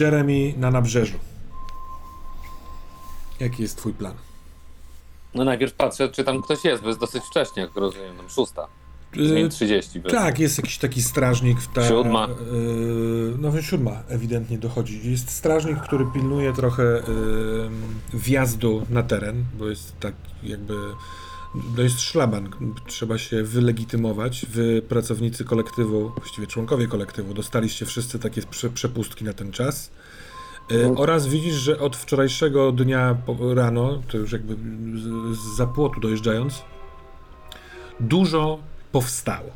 [0.00, 1.18] Jeremy na nabrzeżu.
[3.40, 4.14] Jaki jest twój plan?
[5.34, 8.68] No najpierw patrzę, czy tam ktoś jest, bo jest dosyć wcześnie, jak rozumiem, tam szósta.
[9.14, 10.02] Yy, 30.
[10.02, 11.60] Tak, jest jakiś taki strażnik.
[11.60, 12.28] W ta, siódma.
[12.52, 15.10] Yy, no siódma ewidentnie dochodzi.
[15.10, 17.70] Jest strażnik, który pilnuje trochę yy,
[18.18, 20.74] wjazdu na teren, bo jest tak jakby...
[21.76, 22.48] To jest szlaban,
[22.86, 24.46] trzeba się wylegitymować.
[24.46, 29.90] Wy, pracownicy kolektywu, właściwie członkowie kolektywu, dostaliście wszyscy takie prze, przepustki na ten czas.
[30.70, 33.16] Yy, oraz widzisz, że od wczorajszego dnia
[33.54, 34.54] rano, to już jakby
[34.98, 36.62] z, z zapłotu dojeżdżając,
[38.00, 38.58] dużo
[38.92, 39.50] powstało.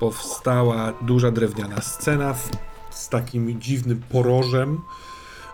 [0.00, 2.50] Powstała duża drewniana scena w,
[2.90, 4.80] z takim dziwnym porożem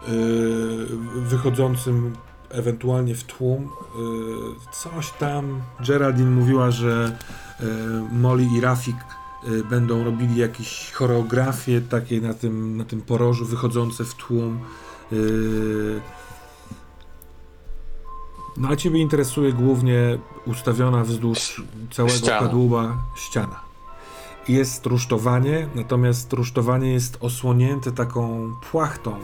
[0.09, 2.17] yy, wychodzącym
[2.55, 3.63] ewentualnie w tłum.
[3.63, 7.19] Yy, coś tam Geraldine mówiła, że
[7.61, 7.67] yy,
[8.13, 8.97] Molly i Rafik
[9.49, 14.59] yy, będą robili jakieś choreografie takie na tym, na tym porożu wychodzące w tłum.
[18.57, 22.41] No a Ciebie interesuje głównie ustawiona wzdłuż całego ściana.
[22.41, 23.61] kadłuba ściana.
[24.49, 29.17] Jest rusztowanie, natomiast rusztowanie jest osłonięte taką płachtą,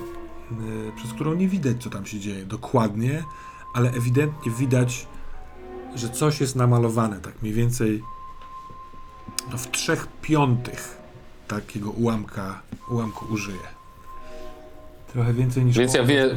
[0.97, 3.25] przez którą nie widać, co tam się dzieje dokładnie,
[3.75, 5.07] ale ewidentnie widać,
[5.95, 8.03] że coś jest namalowane, tak mniej więcej
[9.51, 10.99] no, w trzech piątych
[11.49, 13.69] takiego ułamka, ułamku użyję.
[15.13, 16.37] Trochę więcej niż Więc ja wie,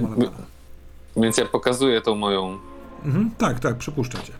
[1.16, 2.60] więc ja pokazuję tą moją
[3.06, 4.34] Mhm, tak, tak, przypuszczam cię.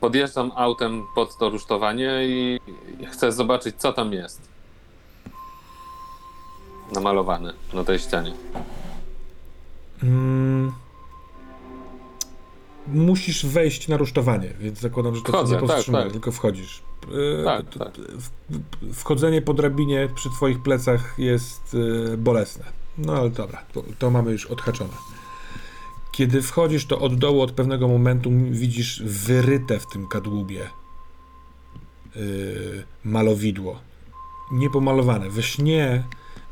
[0.00, 2.60] Podjeżdżam autem pod to rusztowanie i
[3.12, 4.51] chcę zobaczyć, co tam jest.
[6.94, 8.34] Namalowane na tej ścianie.
[10.02, 10.72] Mm.
[12.86, 16.12] Musisz wejść na rusztowanie, więc zakładam, że to Wchodzę, nie powstrzymuje, tak, tak.
[16.12, 16.82] tylko wchodzisz.
[17.40, 17.92] E, tak, tak.
[18.92, 21.76] Wchodzenie po drabinie przy twoich plecach jest
[22.12, 22.64] e, bolesne.
[22.98, 24.92] No ale dobra, to, to mamy już odhaczone.
[26.12, 30.70] Kiedy wchodzisz, to od dołu, od pewnego momentu widzisz wyryte w tym kadłubie
[32.16, 33.80] yy, malowidło.
[34.52, 35.30] Niepomalowane.
[35.30, 36.04] We śnie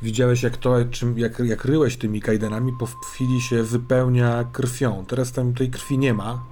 [0.03, 5.05] widziałeś, jak to, czym, jak, jak ryłeś tymi kajdanami, po chwili się wypełnia krwią.
[5.09, 6.45] Teraz tam tej krwi nie ma,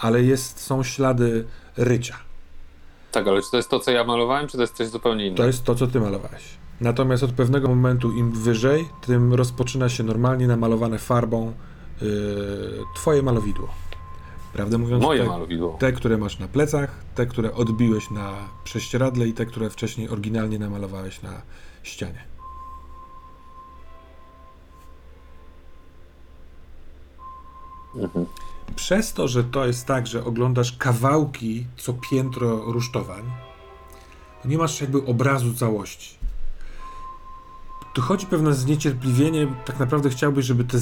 [0.00, 1.44] ale jest, są ślady
[1.76, 2.16] rycia.
[3.12, 5.42] Tak, ale czy to jest to, co ja malowałem, czy to jest coś zupełnie innego?
[5.42, 6.42] To jest to, co ty malowałeś.
[6.80, 11.52] Natomiast od pewnego momentu im wyżej, tym rozpoczyna się normalnie namalowane farbą
[12.02, 12.08] yy,
[12.94, 13.68] twoje malowidło.
[14.52, 15.76] Prawdę mówiąc, Moje te, malowidło.
[15.80, 18.32] Te, które masz na plecach, te, które odbiłeś na
[18.64, 21.42] prześcieradle i te, które wcześniej oryginalnie namalowałeś na
[21.82, 22.31] ścianie.
[27.96, 28.26] Mhm.
[28.76, 33.22] Przez to, że to jest tak, że oglądasz kawałki co piętro rusztowań,
[34.44, 36.22] nie masz jakby obrazu całości
[37.94, 40.78] dochodzi pewne zniecierpliwienie, tak naprawdę chciałbyś, żeby te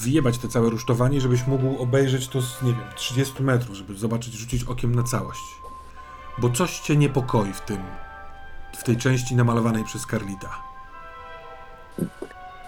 [0.00, 4.34] wyjebać te całe rusztowanie, żebyś mógł obejrzeć to z, nie wiem, 30 metrów, żeby zobaczyć,
[4.34, 5.40] rzucić okiem na całość.
[6.38, 7.78] Bo coś cię niepokoi w tym,
[8.78, 10.62] w tej części namalowanej przez Carlita.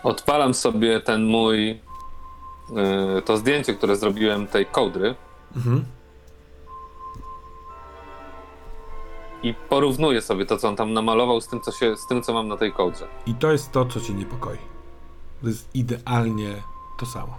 [0.02, 1.80] Odpalam sobie ten mój,
[3.24, 5.14] to zdjęcie, które zrobiłem tej kołdry.
[5.56, 5.84] Mhm.
[9.42, 12.32] i porównuję sobie to, co on tam namalował z tym, co, się, z tym, co
[12.32, 13.08] mam na tej kołdrze.
[13.26, 14.58] I to jest to, co cię niepokoi.
[15.42, 16.62] To jest idealnie
[16.98, 17.38] to samo.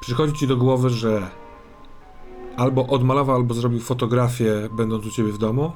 [0.00, 1.30] Przychodzi ci do głowy, że
[2.56, 5.72] albo odmalował, albo zrobił fotografię, będąc u ciebie w domu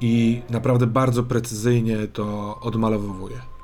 [0.00, 3.57] i naprawdę bardzo precyzyjnie to odmalowuje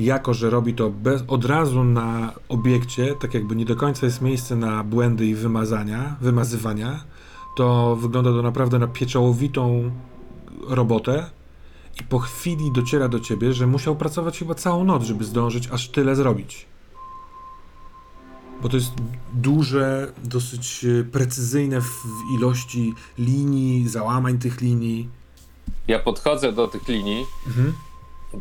[0.00, 4.22] jako że robi to bez, od razu na obiekcie, tak jakby nie do końca jest
[4.22, 7.04] miejsce na błędy i wymazania, wymazywania,
[7.56, 9.90] to wygląda to naprawdę na pieczołowitą
[10.68, 11.30] robotę
[12.00, 15.88] i po chwili dociera do ciebie, że musiał pracować chyba całą noc, żeby zdążyć aż
[15.88, 16.66] tyle zrobić.
[18.62, 18.92] Bo to jest
[19.32, 22.04] duże, dosyć e, precyzyjne w
[22.38, 25.08] ilości linii, załamań tych linii.
[25.88, 27.72] Ja podchodzę do tych linii mhm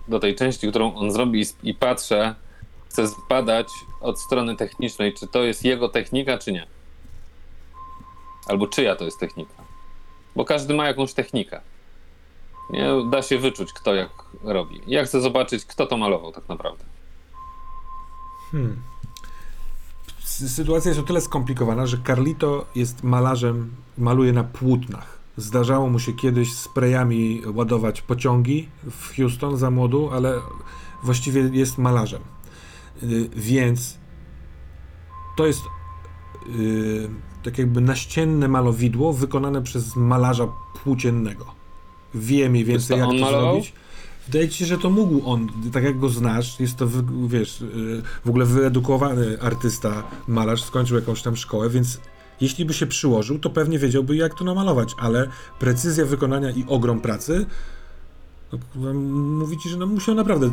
[0.08, 2.36] do tej części, którą on zrobi i patrzę,
[2.90, 3.68] chcę zbadać
[4.02, 6.68] od strony technicznej, czy to jest jego technika, czy nie.
[8.48, 9.64] Albo czyja to jest technika.
[10.36, 11.62] Bo każdy ma jakąś technikę.
[12.70, 14.10] Nie da się wyczuć, kto jak
[14.44, 14.82] robi.
[14.88, 16.86] Ja chcę zobaczyć, kto to malował tak naprawdę.
[18.52, 18.82] Hmm.
[20.48, 25.17] Sytuacja jest o tyle skomplikowana, że Carlito jest malarzem, maluje na płótnach.
[25.38, 30.40] Zdarzało mu się kiedyś sprayami ładować pociągi w Houston za młodu, ale
[31.04, 32.22] właściwie jest malarzem.
[33.04, 33.98] Y, więc
[35.38, 35.62] to jest
[36.58, 37.10] yy,
[37.44, 40.48] tak jakby naścienne malowidło wykonane przez malarza
[40.84, 41.46] płóciennego.
[42.16, 43.54] wie mniej więcej, to jak to malował?
[43.54, 43.74] zrobić.
[44.28, 46.88] Wydaje ci się, że to mógł on, tak jak go znasz, jest to,
[47.28, 52.00] wiesz, y, w ogóle wyedukowany artysta, malarz, skończył jakąś tam szkołę, więc
[52.42, 55.28] jeśli by się przyłożył, to pewnie wiedziałby, jak to namalować, ale
[55.60, 57.46] precyzja wykonania i ogrom pracy,
[58.76, 60.50] no, mówi ci, że no, musiał naprawdę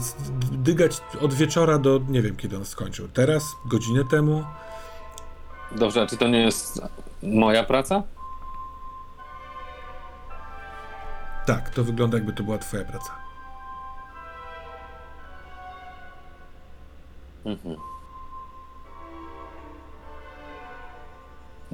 [0.52, 3.08] dygać od wieczora do, nie wiem, kiedy on skończył.
[3.08, 4.44] Teraz, godzinę temu,
[5.76, 6.80] Dobrze, a czy to nie jest
[7.22, 8.02] moja praca?
[11.46, 13.10] tak, to wygląda jakby to była twoja praca.
[17.44, 17.76] Mhm.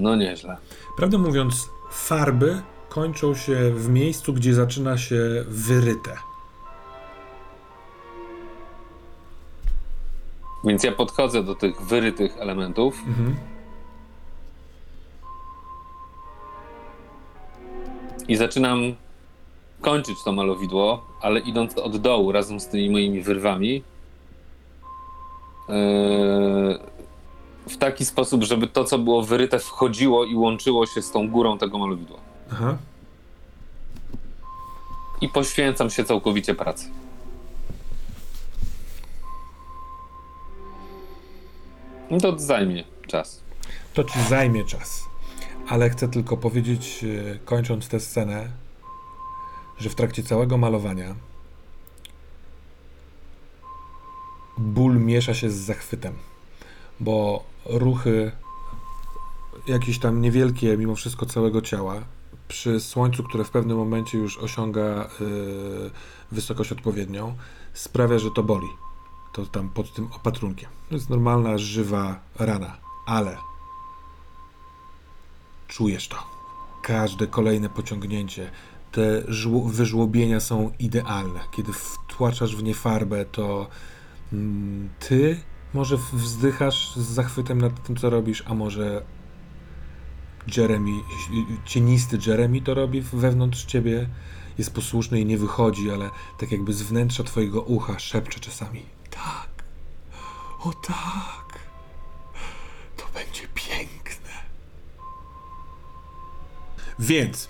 [0.00, 0.56] No nieźle.
[0.96, 6.16] Prawdę mówiąc, farby kończą się w miejscu, gdzie zaczyna się wyryte.
[10.64, 12.94] Więc ja podchodzę do tych wyrytych elementów.
[13.06, 13.36] Mhm.
[18.30, 18.94] i zaczynam
[19.80, 23.82] kończyć to malowidło, ale idąc od dołu razem z tymi moimi wyrwami
[25.68, 26.78] yy,
[27.68, 31.58] w taki sposób, żeby to, co było wyryte, wchodziło i łączyło się z tą górą
[31.58, 32.18] tego malowidła.
[32.52, 32.76] Aha.
[35.20, 36.90] I poświęcam się całkowicie pracy.
[42.10, 43.40] No to zajmie czas.
[43.94, 45.04] To ci zajmie czas.
[45.68, 48.48] Ale chcę tylko powiedzieć, e, kończąc tę scenę,
[49.78, 51.14] że w trakcie całego malowania
[54.58, 56.14] ból miesza się z zachwytem,
[57.00, 58.32] bo ruchy
[59.66, 62.02] jakieś tam niewielkie, mimo wszystko całego ciała,
[62.48, 65.08] przy słońcu, które w pewnym momencie już osiąga e,
[66.32, 67.36] wysokość odpowiednią,
[67.74, 68.68] sprawia, że to boli.
[69.32, 70.70] To tam pod tym opatrunkiem.
[70.88, 72.76] To jest normalna, żywa rana,
[73.06, 73.36] ale
[75.68, 76.16] czujesz to.
[76.82, 78.50] Każde kolejne pociągnięcie,
[78.92, 81.40] te żło- wyżłobienia są idealne.
[81.56, 83.68] Kiedy wtłaczasz w nie farbę, to
[84.32, 85.40] mm, ty
[85.74, 89.02] może wzdychasz z zachwytem nad tym, co robisz, a może
[90.56, 90.90] Jeremy,
[91.64, 94.08] cienisty Jeremy to robi wewnątrz ciebie,
[94.58, 98.82] jest posłuszny i nie wychodzi, ale tak jakby z wnętrza twojego ucha szepcze czasami.
[99.10, 99.64] Tak,
[100.60, 101.58] o tak,
[102.96, 104.30] to będzie piękne.
[106.98, 107.48] Więc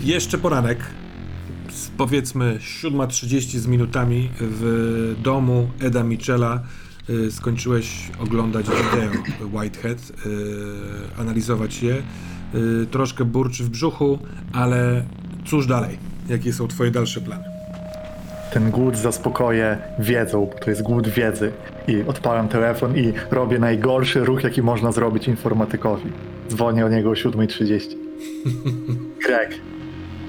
[0.00, 0.90] jeszcze poranek,
[1.96, 6.60] powiedzmy 7.30 z minutami w domu Eda Michela
[7.10, 9.10] y, skończyłeś oglądać wideo
[9.52, 12.02] Whitehead, y, analizować je.
[12.54, 14.18] Y, troszkę burczy w brzuchu,
[14.52, 15.04] ale
[15.44, 15.98] cóż dalej?
[16.28, 17.44] Jakie są twoje dalsze plany?
[18.52, 21.52] Ten głód zaspokoję wiedzą, bo to jest głód wiedzy.
[21.88, 26.12] I odpalam telefon i robię najgorszy ruch, jaki można zrobić informatykowi.
[26.48, 27.96] Dzwonię o niego o 7.30.
[29.26, 29.75] Greg.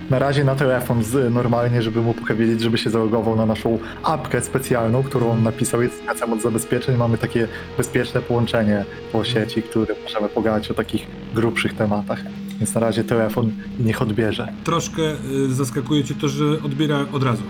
[0.09, 4.41] Na razie na telefon z, normalnie, żeby mu powiedzieć, żeby się zalogował na naszą apkę
[4.41, 5.81] specjalną, którą on napisał.
[5.81, 6.97] Jest specem od zabezpieczeń.
[6.97, 7.47] Mamy takie
[7.77, 12.19] bezpieczne połączenie po sieci, które możemy pogadać o takich grubszych tematach.
[12.59, 14.47] Więc na razie telefon niech odbierze.
[14.63, 17.43] Troszkę y, zaskakuje cię to, że odbiera od razu.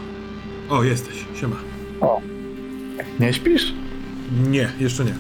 [0.70, 1.56] O, jesteś, siema.
[2.02, 2.22] O,
[3.20, 3.74] nie śpisz?
[4.50, 5.14] Nie, jeszcze nie.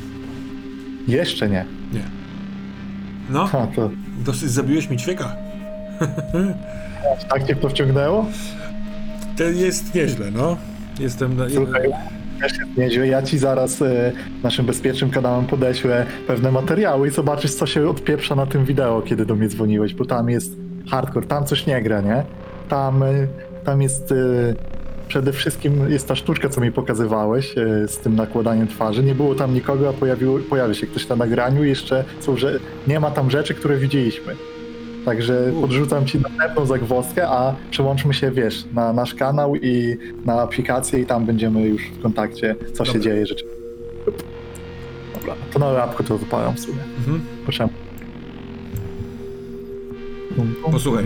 [1.07, 1.65] Jeszcze nie.
[1.93, 2.03] Nie.
[3.29, 3.89] No, Ha, to
[4.25, 5.46] dosyć zabiłeś mi ćwieka.
[7.29, 8.25] Tak cię to wciągnęło?
[9.37, 10.57] To jest nieźle, no.
[10.99, 11.49] Jestem na...
[11.49, 11.89] Słuchaj,
[12.77, 13.07] nieźle.
[13.07, 14.11] Ja ci zaraz e,
[14.43, 19.25] naszym bezpiecznym kanałem podeślę pewne materiały i zobaczysz, co się odpieprza na tym wideo, kiedy
[19.25, 20.51] do mnie dzwoniłeś, bo tam jest
[20.91, 22.23] hardcore, tam coś nie gra, nie?
[22.69, 23.27] Tam, e,
[23.63, 24.15] tam jest e,
[25.07, 27.55] przede wszystkim jest ta sztuczka, co mi pokazywałeś
[27.87, 29.03] z tym nakładaniem twarzy.
[29.03, 32.59] Nie było tam nikogo, a pojawił, pojawi się ktoś na nagraniu i jeszcze są, że
[32.87, 34.35] nie ma tam rzeczy, które widzieliśmy.
[35.07, 40.99] Także podrzucam ci następną zagwozdkę, a przełączmy się, wiesz, na nasz kanał i na aplikację
[40.99, 43.03] i tam będziemy już w kontakcie, co się Dobra.
[43.03, 43.45] dzieje rzeczy.
[45.15, 46.77] Dobra, to na lapku to odpalam w sumie.
[46.97, 47.21] Mhm.
[47.45, 47.69] Poczekaj.
[50.71, 51.05] Posłuchaj,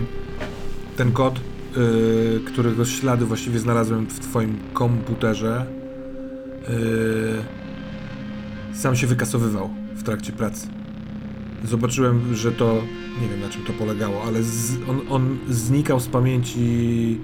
[0.97, 1.39] ten kod,
[1.77, 5.65] yy, którego ślady właściwie znalazłem w twoim komputerze,
[6.69, 7.43] yy,
[8.73, 10.67] sam się wykasowywał w trakcie pracy.
[11.63, 12.81] Zobaczyłem, że to,
[13.21, 17.19] nie wiem na czym to polegało, ale z, on, on znikał z pamięci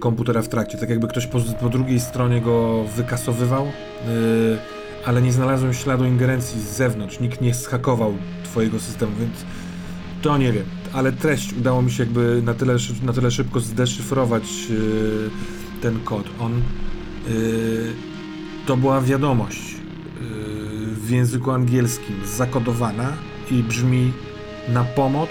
[0.00, 4.58] komputera w trakcie, tak jakby ktoś po, po drugiej stronie go wykasowywał, yy,
[5.06, 8.14] ale nie znalazłem śladu ingerencji z zewnątrz, nikt nie schakował
[8.44, 9.44] twojego systemu, więc
[10.22, 14.68] to nie wiem, ale treść udało mi się jakby na tyle, na tyle szybko zdeszyfrować
[14.70, 15.30] yy,
[15.82, 16.26] ten kod.
[16.40, 17.92] On yy,
[18.66, 23.12] to była wiadomość yy, w języku angielskim zakodowana
[23.50, 24.12] i brzmi
[24.68, 25.30] na pomoc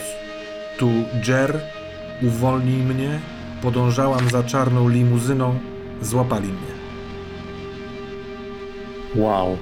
[0.77, 0.89] tu
[1.27, 1.59] Jer
[2.23, 3.19] uwolnij mnie,
[3.61, 5.59] podążałam za czarną limuzyną,
[6.01, 6.77] złapali mnie.
[9.15, 9.57] Wow.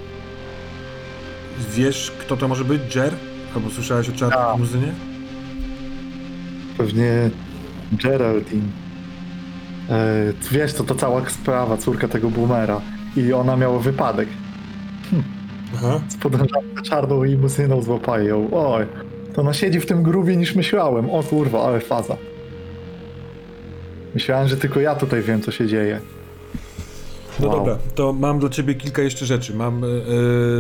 [1.76, 2.96] Wiesz, kto to może być?
[2.96, 3.14] Jer?
[3.56, 4.54] Albo słyszałeś o czarnej Tak.
[4.56, 4.94] limuzynie?
[6.78, 7.30] Pewnie
[7.92, 8.68] Geraldine.
[9.90, 12.82] E, wiesz, to to cała sprawa, córka tego boomera.
[13.18, 14.30] I ona miała wypadek.
[15.76, 16.00] Aha.
[16.22, 18.50] Podążała za czarną limuzyną, złapali ją.
[18.54, 18.86] Oj,
[19.36, 21.10] to ona siedzi w tym grubie niż myślałem.
[21.10, 22.18] O kurwa, ale faza.
[24.14, 26.00] Myślałem, że tylko ja tutaj wiem, co się dzieje.
[27.40, 27.58] No Wow.
[27.58, 29.56] dobra, to mam dla ciebie kilka jeszcze rzeczy.
[29.56, 29.88] Mam e,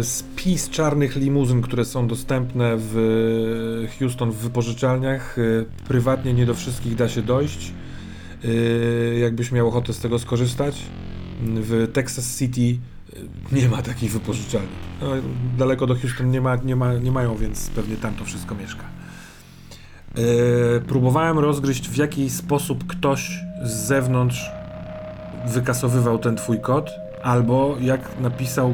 [0.03, 2.95] spis czarnych limuzyn, które są dostępne w
[3.99, 5.39] Houston w wypożyczalniach.
[5.39, 5.41] E,
[5.87, 7.73] prywatnie nie do wszystkich da się dojść.
[8.45, 10.81] E, jakbyś miał ochotę z tego skorzystać.
[11.43, 12.94] W Texas City e,
[13.51, 14.67] nie ma takich wypożyczalni.
[15.01, 15.07] No,
[15.57, 18.83] daleko do Houston nie, ma, nie, ma, nie mają, więc pewnie tam to wszystko mieszka.
[20.15, 24.45] E, próbowałem rozgryźć, w jaki sposób ktoś z zewnątrz
[25.47, 26.89] wykasowywał ten twój kod,
[27.23, 28.73] albo jak napisał.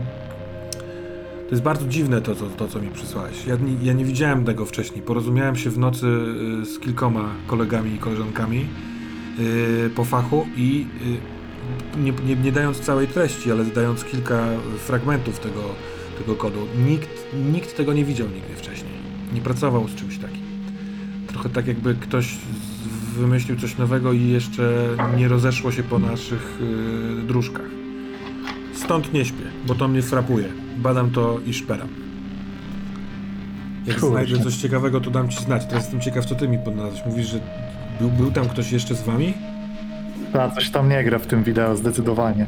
[1.45, 3.45] To jest bardzo dziwne to, co, to, co mi przysłałeś.
[3.45, 5.01] Ja ja nie widziałem tego wcześniej.
[5.01, 6.07] Porozumiałem się w nocy
[6.61, 8.65] y, z kilkoma kolegami i koleżankami
[9.39, 11.30] y, po fachu i y,
[11.97, 15.61] nie, nie, nie dając całej treści, ale dając kilka fragmentów tego,
[16.17, 16.59] tego kodu.
[16.87, 17.09] Nikt,
[17.53, 18.93] nikt tego nie widział nigdy wcześniej.
[19.33, 20.41] Nie pracował z czymś takim.
[21.27, 22.37] Trochę tak jakby ktoś
[23.17, 24.87] wymyślił coś nowego i jeszcze
[25.17, 26.59] nie rozeszło się po naszych
[27.17, 27.69] yy, dróżkach.
[28.73, 30.47] Stąd nie śpię, bo to mnie frapuje.
[30.77, 31.87] Badam to i szperam.
[33.85, 34.11] Jak Kurczę.
[34.11, 35.65] znajdę coś ciekawego, to dam ci znać.
[35.65, 37.05] Teraz jestem ciekaw, co ty mi podnalazłeś.
[37.05, 37.39] Mówisz, że
[37.99, 39.33] był, był tam ktoś jeszcze z wami?
[40.33, 42.45] Ta, coś tam nie gra w tym wideo, zdecydowanie.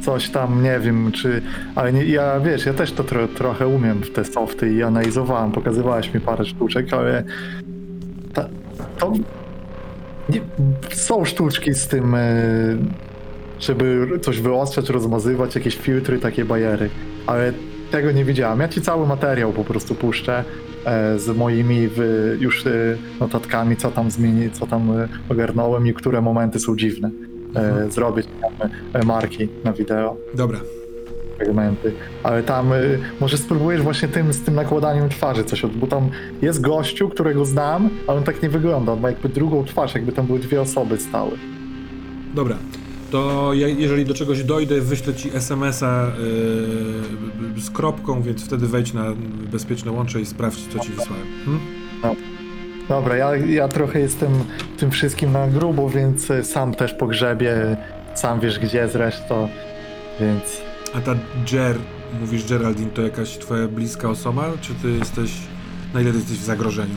[0.00, 1.42] Coś tam, nie wiem, czy...
[1.74, 5.52] Ale nie, ja, wiesz, ja też to tro, trochę umiem w te softy i analizowałem,
[5.52, 7.24] pokazywałeś mi parę sztuczek, ale...
[8.34, 8.48] Ta,
[8.98, 9.12] to...
[10.28, 10.40] Nie,
[10.90, 12.18] są sztuczki z tym, e,
[13.60, 16.90] żeby coś wyostrzać, rozmazywać, jakieś filtry, takie bajery,
[17.26, 17.52] ale
[17.90, 18.60] tego nie widziałem.
[18.60, 20.44] Ja ci cały materiał po prostu puszczę
[21.16, 21.88] z moimi
[22.38, 22.70] już e,
[23.20, 27.10] notatkami, co tam zmieni, co tam e, ogarnąłem i które momenty są dziwne.
[27.56, 30.60] E, zrobić tam e, marki na wideo, Dobra.
[31.36, 31.92] fragmenty.
[32.22, 32.76] Ale tam e,
[33.20, 36.10] może spróbujesz właśnie tym, z tym nakładaniem twarzy coś, bo tam
[36.42, 40.12] jest gościu, którego znam, ale on tak nie wygląda, on ma jakby drugą twarz, jakby
[40.12, 41.38] tam były dwie osoby stały.
[42.34, 42.56] Dobra.
[43.10, 46.06] To ja, jeżeli do czegoś dojdę, wyślę ci SMS-a
[47.54, 49.04] yy, z kropką, więc wtedy wejdź na
[49.52, 51.26] bezpieczne łącze i sprawdź, co ci wysłałem.
[51.44, 51.60] Hmm?
[52.88, 54.32] Dobra, ja, ja trochę jestem
[54.78, 57.76] tym wszystkim na grubo, więc e, sam też pogrzebie,
[58.14, 59.48] sam wiesz gdzie zresztą,
[60.20, 60.62] więc
[60.94, 61.14] A ta
[61.52, 61.76] Jer,
[62.20, 65.30] mówisz Geraldine, to jakaś twoja bliska osoba, czy ty jesteś,
[65.94, 66.96] na ile ty jesteś w zagrożeniu?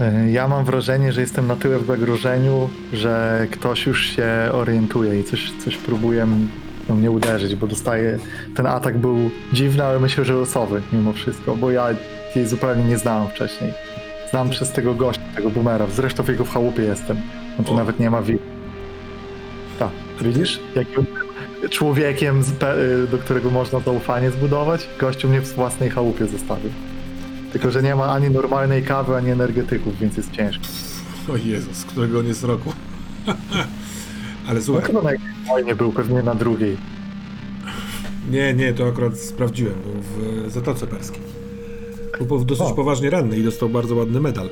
[0.00, 5.20] E, ja mam wrażenie, że jestem na tyle w zagrożeniu, że ktoś już się orientuje
[5.20, 6.48] i coś, coś próbuje m-
[6.88, 8.18] no, mnie uderzyć, bo dostaję,
[8.54, 11.86] ten atak był dziwny, ale myślę, że losowy mimo wszystko, bo ja
[12.36, 13.72] jej zupełnie nie znałem wcześniej.
[14.30, 17.16] Znam przez tego gościa, tego boomera, zresztą w jego w chałupie jestem,
[17.58, 17.76] on tu O.
[17.76, 18.38] nawet nie ma wi-
[19.78, 19.90] Tak,
[20.20, 20.60] widzisz?
[20.76, 21.06] Jakim
[21.70, 26.70] człowiekiem, y, do którego można zaufanie zbudować, gościu mnie w własnej chałupie zostawił.
[27.52, 30.64] Tylko, że nie ma ani normalnej kawy, ani energetyków, więc jest ciężko.
[31.32, 32.72] O Jezus, którego on jest roku?
[34.48, 35.10] Ale No słuchaj, chyba na
[35.48, 36.76] wojnie był, pewnie na drugiej.
[38.30, 41.22] nie, nie, to akurat sprawdziłem, był w Zatoce Perskiej.
[42.28, 42.74] Był dosyć O.
[42.74, 44.48] poważnie ranny i dostał bardzo ładny medal.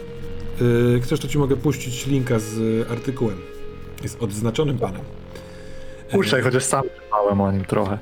[0.60, 3.36] Yy, chcesz, to ci mogę puścić linka z artykułem.
[4.02, 5.00] Jest odznaczonym panem.
[6.10, 7.98] Puszczaj, chociaż sam czytałem o nim trochę.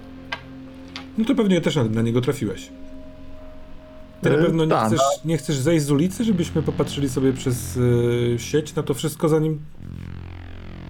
[1.18, 2.68] No to pewnie też na, na niego trafiłeś.
[4.25, 7.33] Ty na Yy, pewno nie tak, chcesz, nie chcesz zejść z ulicy, żebyśmy popatrzyli sobie
[7.33, 9.61] przez yy, sieć na to wszystko, zanim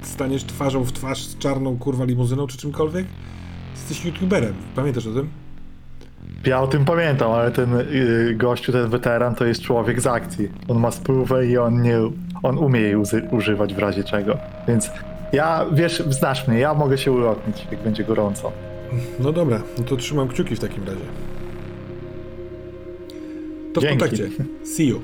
[0.03, 3.07] staniesz twarzą w twarz z czarną kurwa limuzyną czy czymkolwiek?
[3.75, 5.29] Jesteś youtuberem, pamiętasz o tym?
[6.47, 10.49] Ja o tym pamiętam, ale ten y, gościu, ten weteran, to jest człowiek z akcji.
[10.69, 11.99] On ma sprówę i on nie,
[12.43, 12.97] on umie jej
[13.31, 14.38] używać w razie czego.
[14.69, 14.91] Więc
[15.33, 18.53] ja, wiesz, znasz mnie, ja mogę się ulotnić, jak będzie gorąco.
[19.21, 21.05] No dobra, no to trzymam kciuki w takim razie.
[23.75, 23.99] To w Dzięki.
[23.99, 24.31] kontakcie.
[24.64, 25.00] See you.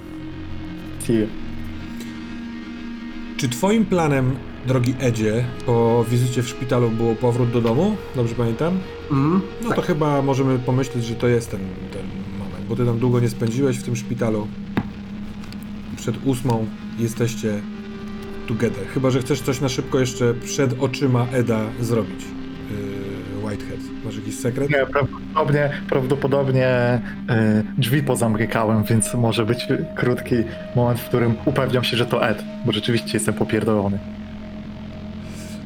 [1.00, 1.27] See you.
[3.37, 4.37] Czy twoim planem,
[4.67, 7.97] drogi Edzie, po wizycie w szpitalu było powrót do domu?
[8.17, 8.79] Dobrze pamiętam?
[9.11, 9.41] Mhm.
[9.65, 11.61] No to chyba możemy pomyśleć, że to jest ten,
[11.93, 12.03] ten
[12.39, 14.47] moment, bo ty tam długo nie spędziłeś w tym szpitalu.
[15.97, 16.67] Przed ósmą
[16.99, 17.61] jesteście
[18.47, 18.87] together.
[18.87, 22.25] Chyba, że chcesz coś na szybko jeszcze przed oczyma Eda zrobić.
[23.50, 23.80] Whitehead.
[24.04, 24.71] Masz jakiś sekret?
[24.71, 27.00] Nie, pra- prawdopodobnie, prawdopodobnie e,
[27.78, 29.66] drzwi pozamykałem, więc może być
[29.97, 30.35] krótki
[30.76, 33.99] moment, w którym upewniam się, że to Ed, bo rzeczywiście jestem popierdolony.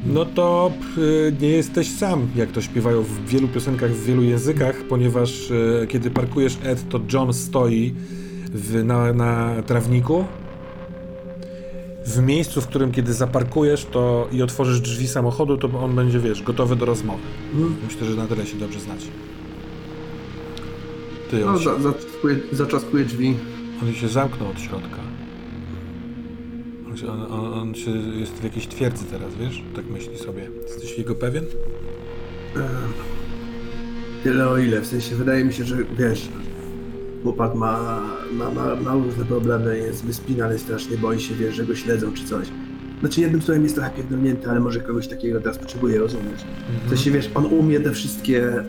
[0.05, 4.75] No to y, nie jesteś sam, jak to śpiewają w wielu piosenkach w wielu językach,
[4.75, 7.93] ponieważ y, kiedy parkujesz Ed, to John stoi
[8.53, 10.25] w, na, na trawniku.
[12.05, 16.41] W miejscu, w którym kiedy zaparkujesz to i otworzysz drzwi samochodu, to on będzie, wiesz,
[16.43, 17.21] gotowy do rozmowy.
[17.87, 19.05] Myślę, że na tyle się dobrze znacie.
[21.31, 23.35] Ty, No, się, za, zaczaskuje, zaczaskuje drzwi.
[23.81, 24.97] on się zamknął od środka.
[26.87, 29.61] On, on, on, on się jest w jakiejś twierdzy teraz, wiesz?
[29.75, 30.49] Tak myśli sobie.
[30.67, 31.45] Jesteś jego pewien?
[34.23, 36.27] Tyle o ile, w sensie wydaje mi się, że wiesz,
[37.25, 38.01] chłopak ma,
[38.31, 42.25] ma, ma, ma różne problemy, jest wyspinany strasznie, boi się, wiesz, że go śledzą czy
[42.25, 42.47] coś.
[42.99, 46.41] Znaczy jednym słowem jest trochę pierdolnięty, ale może kogoś takiego teraz potrzebuje, rozumiesz?
[46.85, 48.63] W sensie, wiesz, on umie te wszystkie...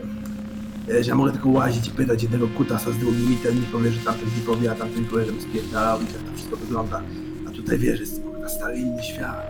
[0.87, 3.91] Wiesz, ja mogę tylko łazić i pytać jednego kutasa z drugim i ten mi powie,
[3.91, 6.55] że tamten mi powie, a tamten mi powie, że mi spierdalał i jak to wszystko
[6.55, 7.01] wygląda.
[7.47, 9.47] A tutaj, wiesz, jest kurwa, stary inny świat.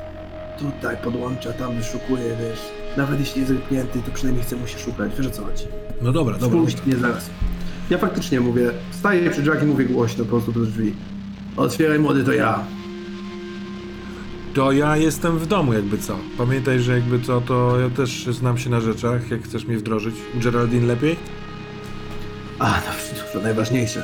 [0.59, 2.59] Tutaj podłącza, tam wyszukuje, wiesz.
[2.97, 5.11] Nawet jeśli jest zamknięty, to przynajmniej chce mu się szukać.
[5.17, 5.63] Wiesz o co chodzi?
[6.01, 6.59] No dobra, dobra.
[6.59, 7.29] Spójrz mnie zaraz.
[7.89, 10.93] Ja faktycznie mówię, staję przy drzwiach i mówię głośno po prostu do drzwi.
[11.57, 12.63] Otwieraj młody, to ja.
[14.53, 16.17] To ja jestem w domu, jakby co.
[16.37, 20.15] Pamiętaj, że jakby co, to ja też znam się na rzeczach, jak chcesz mnie wdrożyć.
[20.35, 21.15] Geraldine lepiej?
[22.59, 22.81] A,
[23.15, 24.03] no to najważniejsze.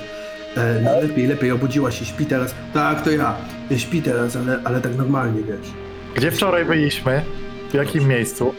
[0.56, 2.56] E, no lepiej, lepiej, obudziła się, śpi teraz.
[2.74, 3.36] Tak, to ja.
[3.70, 5.68] Ja śpi teraz, ale, ale tak normalnie, wiesz.
[6.16, 7.22] Gdzie wczoraj byliśmy?
[7.70, 8.54] W jakim miejscu?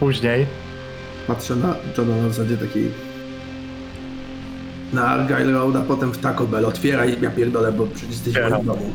[0.00, 0.46] Później.
[1.26, 3.11] Patrzę na Johna na zasadzie takiej...
[4.92, 6.64] Na Argyle Road, a potem w Taco Bell.
[6.64, 8.92] Otwieraj, ja pierdolę, bo przecież jesteś w moim domu.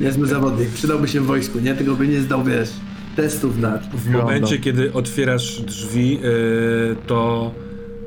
[0.00, 1.74] Niezły zawodnik, przydałby się w wojsku, nie?
[1.74, 2.70] Tylko by nie zdał, wiesz,
[3.16, 3.78] testów na...
[3.78, 7.50] W momencie, kiedy otwierasz drzwi, yy, to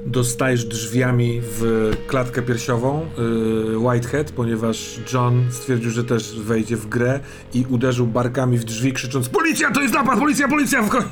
[0.05, 7.19] dostajesz drzwiami w klatkę piersiową yy, Whitehead, ponieważ John stwierdził, że też wejdzie w grę
[7.53, 10.19] i uderzył barkami w drzwi, krzycząc Policja, to jest napad!
[10.19, 10.81] Policja, policja!
[10.81, 11.07] W ko-" Tak,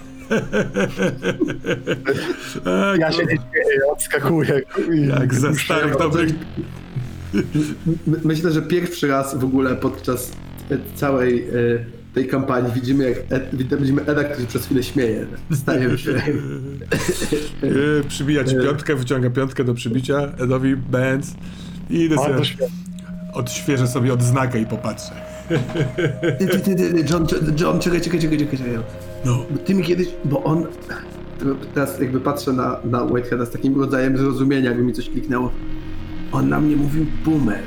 [3.00, 4.62] Ja się nie śmieję, odskakuję.
[5.20, 6.32] Jak za starych dobrych...
[8.08, 10.32] My- Myślę, że pierwszy raz w ogóle podczas
[10.72, 11.50] e, całej e,
[12.14, 15.26] tej kampanii widzimy, jak Ed, widzimy Eda, który się przez chwilę śmieje.
[15.54, 16.12] Staje się.
[17.64, 21.32] Yy, przybija ci piątkę, wyciąga piątkę do przybicia, Edowi Benz
[21.90, 22.36] i idę sobie,
[23.34, 25.12] odświeżę sobie odznakę i popatrzę.
[27.12, 27.28] John,
[27.60, 28.74] John, czekaj, czekaj, czekaj, czekaj, czekaj.
[29.26, 29.46] No.
[29.52, 30.66] Bo ty mi kiedyś, bo on...
[31.74, 35.52] Teraz jakby patrzę na, na Whiteheada z takim rodzajem zrozumienia, jakby mi coś kliknęło.
[36.32, 37.64] On na mnie mówił boomer.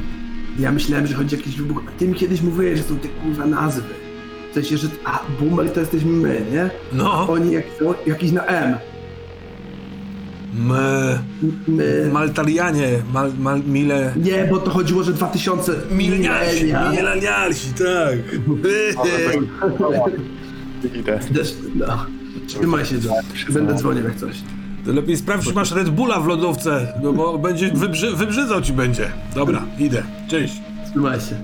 [0.59, 1.83] Ja myślałem, że chodzi o jakiś wybuch.
[1.89, 3.95] A ty mi kiedyś mówiłeś, że są te kurwa nazwy.
[4.51, 6.71] W sensie, że a boomer to jesteśmy my, nie?
[6.93, 7.29] No.
[7.29, 8.77] Oni jak, o, jakiś na M.
[10.55, 11.19] My...
[11.69, 12.11] My.
[12.13, 14.13] Maltalianie, mal, mal, mile...
[14.17, 15.73] Nie, bo to chodziło, że 2000...
[15.91, 16.91] Milenialsi, milenia.
[16.91, 18.19] milenialsi, tak.
[20.95, 21.19] Idę.
[21.35, 21.87] Też, no.
[22.47, 23.55] Trzymaj się, John.
[23.55, 24.37] Będę dzwonił jak coś.
[24.87, 28.73] To lepiej sprawdź, czy masz Red Bulla w lodówce, no bo będzie wybrzy, wybrzydzał ci
[28.73, 29.11] będzie.
[29.35, 30.03] Dobra, idę.
[30.29, 30.55] Cześć.
[30.91, 31.37] Trzymaj się.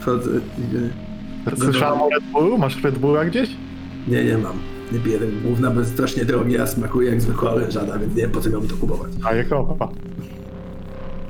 [0.00, 0.30] Wchodzę.
[0.58, 0.88] idę.
[1.56, 2.58] Słyszałem o Red Bullu?
[2.58, 3.50] Masz Red Bulla gdzieś?
[4.08, 4.56] Nie, nie mam.
[4.92, 8.30] Nie tego główna, bo jest strasznie drogie, a smakuje jak zwykła orężada, więc nie wiem
[8.30, 9.12] po co miałbym to kupować.
[9.22, 9.88] A jak opa.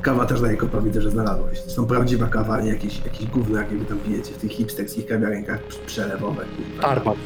[0.03, 1.59] Kawa też daje kopa, widzę, że znalazłeś.
[1.59, 5.07] Są prawdziwa kawa, a nie jakieś, jakieś gówno, jakie wy tam pijecie w tych hipsterskich
[5.07, 6.45] kawiarenkach przelewowe.
[6.83, 7.17] Arbat.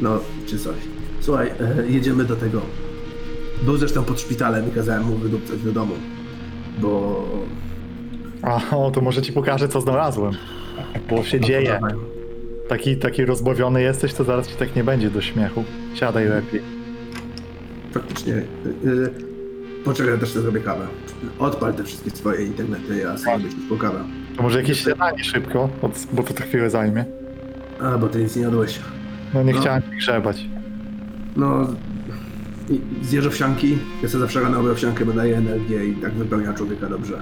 [0.00, 0.76] No, czy coś.
[1.20, 2.60] Słuchaj, e, jedziemy do tego.
[3.62, 5.94] Był zresztą pod szpitalem i kazałem mu wydupcać do domu.
[6.78, 7.24] Bo...
[8.42, 10.32] A, o, to może ci pokażę, co znalazłem.
[11.10, 11.80] Bo się dzieje.
[12.68, 15.64] Taki, taki rozbawiony jesteś, to zaraz ci tak nie będzie do śmiechu.
[15.94, 16.62] Siadaj lepiej.
[17.92, 18.32] Faktycznie.
[18.32, 19.34] y, y,
[19.84, 20.86] Poczekaj, ja też sobie zrobię kawę.
[21.38, 23.98] Odpal te wszystkie swoje internety, a sobie już po kawę.
[24.36, 27.04] To może jakieś śniadanie szybko, od- bo to, to chwilę zajmie.
[27.80, 28.78] A, bo ty nic nie jadłeś.
[29.34, 29.60] No nie No.
[29.60, 30.44] chciałem ci grzebać.
[31.36, 31.66] No,
[32.70, 33.78] i zjesz owsianki.
[34.02, 37.20] Ja sobie zawsze rano robię owsiankę, bo daje energię i tak wypełnia człowieka dobrze.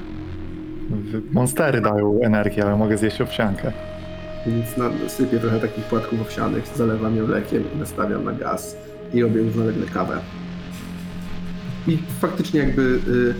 [1.33, 3.73] Monstery dają energię, ale mogę zjeść owsiankę.
[4.47, 8.77] Więc na, sypię trochę takich płatków owsianych, zalewam je mlekiem i nastawiam na gaz
[9.15, 10.19] i robię równolegle kawę.
[11.89, 13.35] I faktycznie jakby y,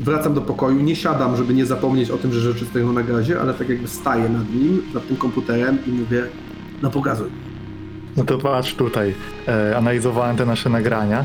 [0.00, 3.40] wracam do pokoju, nie siadam, żeby nie zapomnieć o tym, że rzeczy stoją na gazie,
[3.40, 6.22] ale tak jakby staję nad nim, nad tym komputerem i mówię,
[6.82, 7.28] no pokazuj.
[8.16, 9.14] No to patrz tutaj.
[9.48, 11.24] E, analizowałem te nasze nagrania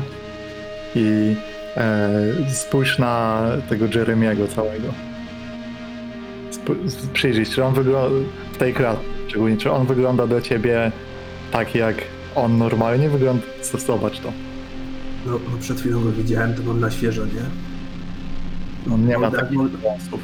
[0.94, 1.34] i
[1.76, 2.10] e,
[2.50, 4.88] spójrz na tego Jeremiego całego.
[6.58, 6.80] Sp-
[7.12, 8.16] przyjrzyj, czy on wygląda
[8.52, 10.92] w tej klatce, szczególnie, czy on wygląda do ciebie
[11.52, 11.96] tak, jak
[12.34, 13.42] on normalnie wygląda.
[13.86, 14.32] Zobacz to.
[15.26, 17.71] No, no przed chwilą go widziałem, to mam na świeżo, nie?
[18.86, 20.20] On No, nie ma Molda- takich wąsów.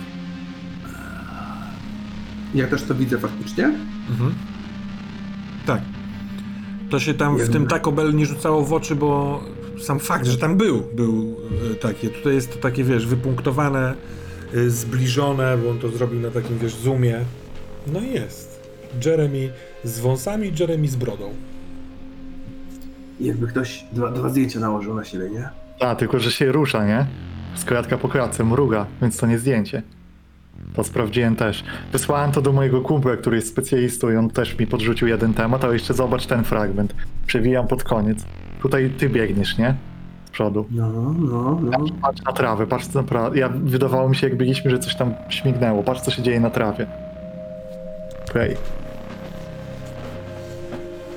[2.55, 3.65] Ja też to widzę faktycznie.
[4.11, 4.35] Mhm.
[5.67, 5.81] Tak.
[6.91, 9.41] To się tam w tym Taco Bell nie rzucało w oczy, bo
[9.81, 11.37] sam fakt, że tam był, był
[11.73, 12.09] e, takie.
[12.09, 13.95] Tutaj jest to takie, wiesz, wypunktowane,
[14.55, 17.19] e, zbliżone, bo on to zrobił na takim, wiesz, zoomie.
[17.87, 18.69] No i jest.
[19.07, 19.53] Jeremy
[19.85, 21.35] z wąsami, Jeremy z brodą.
[23.21, 25.49] Jakby ktoś dwa, dwa zdjęcia nałożył na siebie, nie?
[25.81, 27.07] A, tylko że się rusza, nie?
[27.55, 29.83] Z kratka po kratce, mruga, więc to nie zdjęcie.
[30.75, 31.65] To sprawdziłem też.
[31.93, 35.65] Wysłałem to do mojego kumpla, który jest specjalistą i on też mi podrzucił jeden temat,
[35.65, 36.95] ale jeszcze zobacz ten fragment.
[37.27, 38.25] Przewijam pod koniec.
[38.63, 39.75] Tutaj ty biegniesz, nie?
[40.25, 40.67] Z przodu.
[40.71, 41.85] No, no, no.
[42.03, 43.31] Patrz na trawę, patrz co na pra...
[43.35, 45.83] Ja wydawało mi się, jak biegliśmy, że coś tam śmignęło.
[45.83, 46.87] Patrz, co się dzieje na trawie.
[48.31, 48.57] Okej.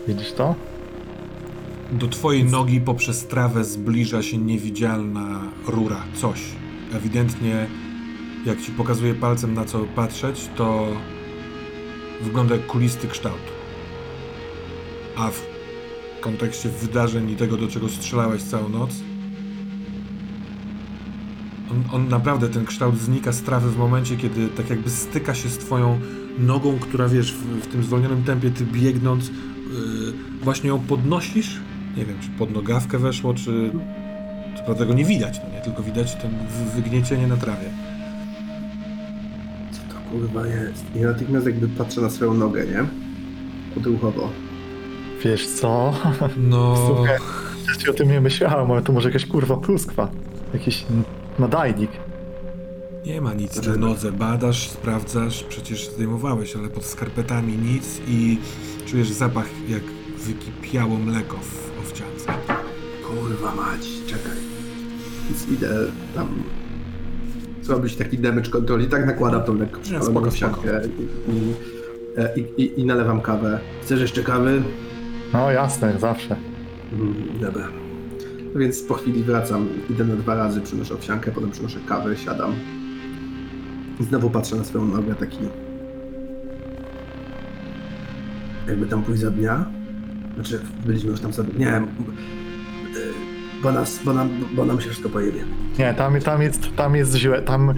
[0.07, 0.55] Widzisz to?
[1.91, 6.41] Do twojej nogi poprzez trawę zbliża się niewidzialna rura, coś.
[6.93, 7.67] Ewidentnie,
[8.45, 10.87] jak ci pokazuje palcem na co patrzeć, to
[12.21, 13.41] wygląda jak kulisty kształt.
[15.17, 15.41] A w
[16.21, 18.95] kontekście wydarzeń i tego, do czego strzelałeś całą noc,
[21.71, 25.49] on, on naprawdę, ten kształt znika z trawy w momencie, kiedy tak jakby styka się
[25.49, 25.99] z twoją
[26.39, 29.33] nogą, która wiesz, w, w tym zwolnionym tempie, ty biegnąc, yy,
[30.43, 31.59] właśnie ją podnosisz.
[31.97, 33.71] Nie wiem, czy pod nogawkę weszło, czy.
[34.57, 35.61] Co prawda tego nie widać, no nie?
[35.61, 37.65] Tylko widać ten wy- wygniecienie na trawie.
[39.71, 40.85] Co to kurwa jest?
[40.95, 42.85] I natychmiast jakby patrzę na swoją nogę, nie?
[43.77, 44.29] Odruchowo.
[45.23, 45.93] Wiesz co?
[46.37, 46.75] No.
[46.87, 47.17] Słuchaj.
[47.85, 50.09] Ja o tym nie myślałem, ale to może jakaś kurwa pluskwa.
[50.53, 50.85] Jakiś
[51.39, 51.91] nadajnik.
[53.05, 54.11] Nie ma nic na nodze.
[54.11, 58.37] Badasz, sprawdzasz, przecież zdejmowałeś, ale pod skarpetami nic i
[58.85, 59.83] czujesz zapach jak
[60.17, 61.70] wykipiało mleko w.
[63.41, 64.37] Kurwa mać, czekaj.
[65.29, 65.69] Więc idę
[66.15, 66.27] tam
[67.61, 70.27] zrobić taki damage control i tak nakładam tą lekko spoko.
[70.27, 71.53] owsiankę i, i,
[72.17, 73.59] e, i, i, i nalewam kawę.
[73.81, 74.61] Chcesz jeszcze kawy?
[75.33, 76.35] No jasne, zawsze.
[76.93, 77.67] Mm, dobra.
[78.53, 82.53] No więc po chwili wracam, idę na dwa razy, przynoszę owsiankę, potem przynoszę kawę, siadam.
[83.99, 85.37] I znowu patrzę na swoją nogę taki...
[88.67, 89.65] Jakby tam pójść za dnia.
[90.35, 91.79] Znaczy, byliśmy już tam za dnia.
[91.79, 91.87] Nie,
[93.63, 95.39] bo, nas, bo, nam, bo nam się wszystko pojebie.
[95.79, 97.41] Nie, tam, tam, jest, tam jest źle.
[97.41, 97.73] Tam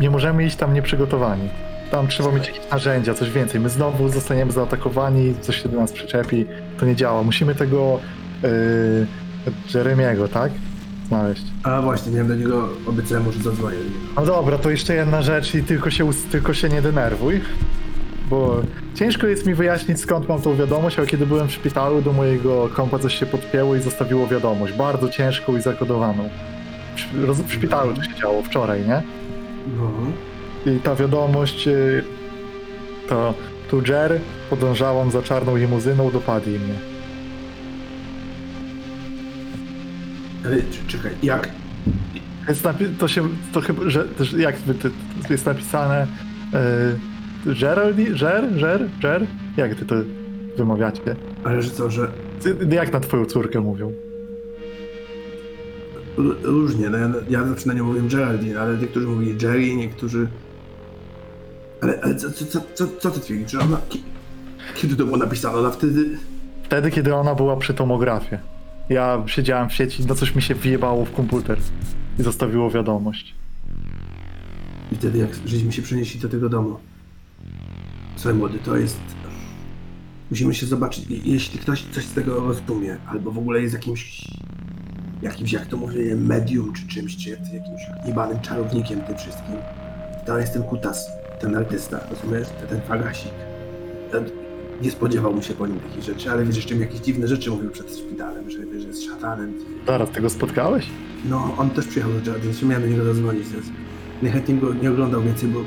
[0.00, 1.48] nie możemy iść tam nieprzygotowani.
[1.90, 3.60] Tam trzeba mieć jakieś narzędzia, coś więcej.
[3.60, 6.46] My znowu zostaniemy zaatakowani, coś się do nas przyczepi.
[6.78, 7.22] To nie działa.
[7.22, 8.00] Musimy tego
[8.42, 9.06] yy,
[9.74, 10.52] Jeremiego, tak?
[11.08, 11.42] Znaleźć.
[11.62, 13.76] A właśnie, miałem do niego, obiecałem że zadzwonię.
[14.16, 17.40] No dobra, to jeszcze jedna rzecz i tylko się, tylko się nie denerwuj.
[18.32, 18.62] Bo
[18.94, 22.68] ciężko jest mi wyjaśnić skąd mam tą wiadomość, ale kiedy byłem w szpitalu, do mojego
[22.74, 24.72] kompa coś się podpięło i zostawiło wiadomość.
[24.72, 26.28] Bardzo ciężką i zakodowaną.
[27.46, 29.02] W, szpitalu to się działo wczoraj, nie?
[29.76, 29.92] No.
[30.72, 32.04] I ta wiadomość y,
[33.08, 33.34] to
[33.70, 36.74] tu Jer, podążałam za czarną limuzyną, dopadli mnie.
[40.44, 41.48] Ale czekaj, jak?
[42.48, 44.06] Jest napi- to się, to chyba, że,
[44.38, 44.56] jak
[45.30, 46.06] jest napisane
[46.54, 47.11] y,
[47.46, 49.26] Geraldine, Jer, Jer, Jer?
[49.56, 49.94] Jak ty to
[50.56, 51.16] wymawiacie?
[51.44, 52.08] Ale że co, że
[52.70, 53.92] Jak na twoją córkę mówią?
[56.18, 60.28] r- różnie, no ja, ja zawsze na nią mówię Geraldine, ale niektórzy mówili Jerry, niektórzy...
[61.80, 63.76] Ale, ale co, co, co, co, co ty twierdzisz, że ona...
[63.88, 64.02] ki-
[64.74, 65.58] Kiedy to było napisane?
[65.58, 66.04] Ona wtedy...
[66.62, 68.38] Wtedy, kiedy ona była przy tomografie.
[68.88, 71.58] Ja siedziałem w sieci, no coś mi się wjebało w komputer
[72.18, 73.34] i zostawiło wiadomość.
[74.92, 76.76] I wtedy jak żeśmy się przenieśli do tego domu.
[78.22, 78.96] Słuchaj młody, to jest...
[80.30, 84.28] Musimy się zobaczyć, Je- jeśli ktoś coś z tego rozumie, albo w ogóle jest jakimś...
[85.22, 89.54] Jakimś, jak to mówię, medium czy czymś, czy jak- jakimś jebanym czarownikiem tym wszystkim.
[90.26, 91.06] To jest ten kutas,
[91.40, 92.48] ten artysta, rozumiesz?
[92.48, 93.32] Ten, ten fagasik.
[94.12, 94.24] Ten-
[94.82, 97.70] Nie spodziewałbym się po nim takich rzeczy, ale wiesz, jeszcze mi jakieś dziwne rzeczy mówił
[97.70, 99.54] przed szpitalem, że, że jest szatanem.
[99.86, 100.86] Zaraz, tego spotkałeś?
[101.30, 103.66] No, on też przyjechał do Jordan, więc miałem do niego zadzwonić, więc
[104.22, 105.60] najchętniej go nie oglądał więcej, bo...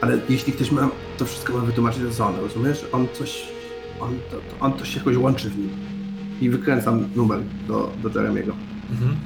[0.00, 2.84] Ale jeśli ktoś ma to wszystko ma wytłumaczyć, to co on, rozumiesz?
[2.92, 3.42] On coś...
[4.00, 5.70] On to, to, on to się jakoś łączy w nim.
[6.40, 8.52] I wykręcam numer do, do Jeremiego.
[8.90, 9.16] Mhm.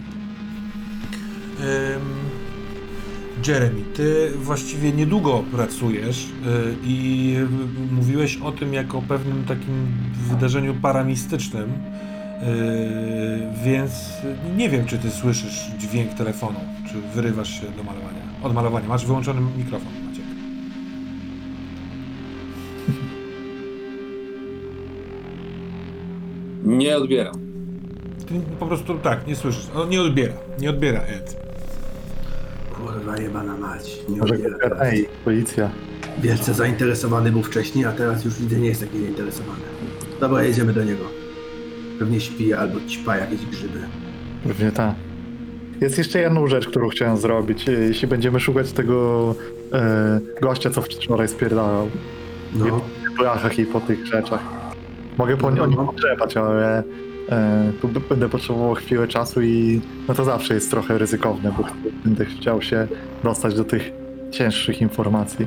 [3.48, 6.30] Jeremy, ty właściwie niedługo pracujesz y,
[6.84, 7.36] i
[7.92, 9.86] mówiłeś o tym jako o pewnym takim
[10.28, 11.76] wydarzeniu paramistycznym, y,
[13.64, 13.92] więc
[14.56, 18.20] nie wiem, czy ty słyszysz dźwięk telefonu, czy wyrywasz się do malowania.
[18.42, 18.88] Od malowania.
[18.88, 19.92] Masz wyłączony mikrofon,
[26.78, 27.34] Nie odbieram.
[28.28, 29.66] ty po prostu tak, nie słyszysz.
[29.76, 31.36] On nie odbiera, nie odbiera Ed.
[32.74, 33.98] Kurwa jebana mać.
[34.08, 34.78] Nie Może odbiera teraz.
[34.82, 35.70] ej, policja.
[36.22, 39.60] Wielce zainteresowany był wcześniej, a teraz już widzę nie jest taki zainteresowany.
[40.20, 41.04] Dobra, jedziemy do niego.
[41.98, 43.78] Pewnie śpi albo ćpa jakieś grzyby.
[44.48, 44.94] Pewnie tak.
[45.80, 47.68] Jest jeszcze jedna rzecz, którą chciałem zrobić.
[47.68, 49.34] E, Jeśli będziemy szukać tego
[49.72, 51.90] e, gościa, co wczoraj spierdalał
[52.54, 52.80] No,
[53.16, 54.40] po jachach i po tych rzeczach.
[55.20, 56.82] Mogę po o nim potrzebać, ale
[57.28, 61.64] e, tu będę potrzebował chwilę czasu i no to zawsze jest trochę ryzykowne, bo
[62.04, 62.88] będę chciał się
[63.24, 63.92] dostać do tych
[64.30, 65.46] cięższych informacji.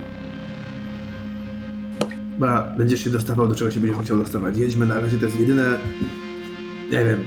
[2.34, 4.58] Dobra, będziesz się dostawał do czego się będziesz chciał dostawać.
[4.58, 5.64] Jedźmy na razie, to jest jedyne...
[6.92, 7.24] Nie wiem.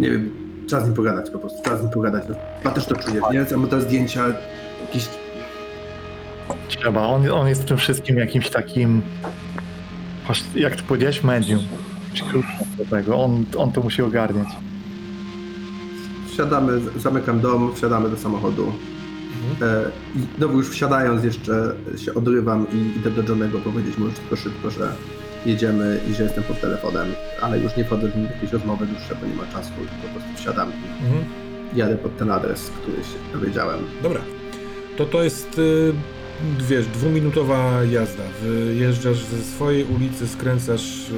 [0.00, 0.30] Nie wiem,
[0.66, 2.24] trzeba z nim pogadać po prostu, trzeba z nim pogadać.
[2.64, 2.70] No.
[2.70, 3.44] Też to czuję, nie?
[3.44, 4.24] Samo te zdjęcia,
[4.86, 5.08] jakieś...
[6.68, 7.02] Trzeba.
[7.02, 9.02] On, on jest w tym wszystkim jakimś takim,
[10.28, 11.60] właśnie, jak to powiedziałeś, medium.
[12.78, 13.16] Do tego.
[13.24, 14.48] On, on to musi ogarniać.
[16.32, 18.72] Wsiadamy, zamykam dom, wsiadamy do samochodu.
[19.62, 19.84] E,
[20.16, 24.36] I znowu już wsiadając jeszcze się odrywam i idę do Johnego powiedzieć mu już tylko
[24.36, 24.92] szybko, że
[25.46, 27.06] jedziemy i że jestem pod telefonem,
[27.42, 29.70] ale już nie wchodzę w jakieś rozmowy dłuższe, bo nie ma czasu,
[30.02, 31.24] po prostu wsiadam i Mhm.
[31.74, 33.78] jadę pod ten adres, który się dowiedziałem.
[34.02, 34.20] Dobra.
[34.96, 35.92] To to jest, y,
[36.68, 38.22] wiesz, dwuminutowa jazda.
[38.42, 41.10] Wyjeżdżasz ze swojej ulicy, skręcasz,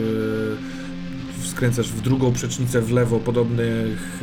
[1.43, 4.23] y, skręcasz w drugą przecznicę w lewo podobnych,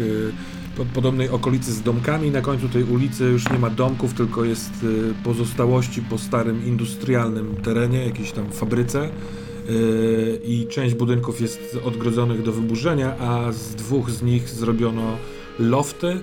[0.78, 2.32] po- podobnej okolicy z domkami.
[2.32, 7.56] Na końcu tej ulicy już nie ma domków, tylko jest y, pozostałości po starym industrialnym
[7.56, 9.10] terenie, jakiejś tam fabryce.
[10.44, 15.18] I część budynków jest odgrodzonych do wyburzenia, a z dwóch z nich zrobiono
[15.60, 16.20] lofty,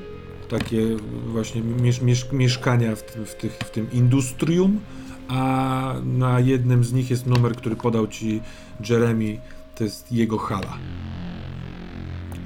[0.49, 4.81] takie właśnie miesz, miesz, mieszkania w tym, w, tych, w tym industrium,
[5.29, 8.41] a na jednym z nich jest numer, który podał ci
[8.89, 9.39] Jeremy,
[9.75, 10.79] to jest jego hala.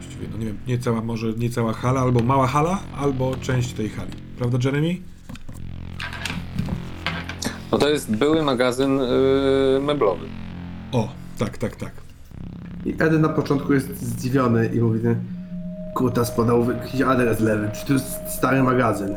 [0.00, 3.72] Właściwie, no nie wiem, nie cała, może nie cała hala, albo mała hala, albo część
[3.72, 4.12] tej hali.
[4.38, 4.96] Prawda, Jeremy?
[7.72, 10.26] No to jest były magazyn yy, meblowy.
[10.92, 11.08] O,
[11.38, 11.92] tak, tak, tak.
[12.84, 15.00] I Edy na początku jest zdziwiony i mówi,
[15.94, 19.16] kutas podał jakiś adres lewy, czy to jest stary magazyn.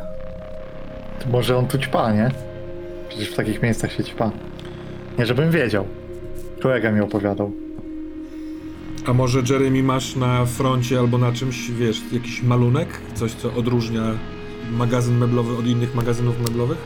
[1.23, 2.31] To może on tu ćpa, nie?
[3.09, 4.31] Przecież w takich miejscach się ćpa.
[5.19, 5.85] Nie, żebym wiedział.
[6.61, 7.51] Kolega mi opowiadał.
[9.07, 12.87] A może Jeremy masz na froncie albo na czymś, wiesz, jakiś malunek?
[13.13, 14.01] Coś, co odróżnia
[14.71, 16.77] magazyn meblowy od innych magazynów meblowych?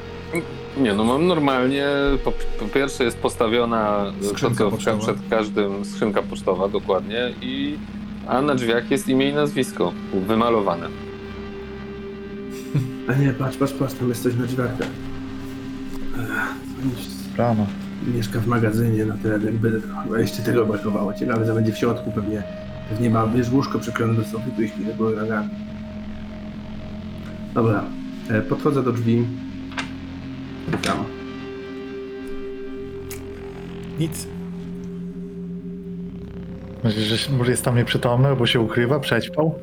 [0.77, 1.87] Nie, no mam normalnie,
[2.23, 4.97] po, po pierwsze jest postawiona Skrzynka pocztowa.
[4.99, 7.77] przed każdym, skrzynka pocztowa dokładnie, i,
[8.27, 9.93] a na drzwiach jest imię i nazwisko
[10.27, 10.87] wymalowane.
[13.09, 14.71] A nie, patrz, patrz, patrz, tam jest coś na drzwiach.
[17.37, 17.67] Rano.
[18.15, 21.13] Mieszka w magazynie na tyle, jakby chyba jeszcze tego brakowało.
[21.13, 22.43] Ciekawe, co będzie w środku, pewnie,
[22.89, 25.49] pewnie ma, wiesz, łóżko przyklejone do sufitu i śpi do nogami.
[27.53, 27.83] Dobra,
[28.29, 29.25] e, podchodzę do drzwi.
[30.71, 30.97] Pukam.
[33.99, 34.34] Nic.
[36.85, 39.59] Myślisz, że może jest tam nieprzytomny, albo się ukrywa, przećpał?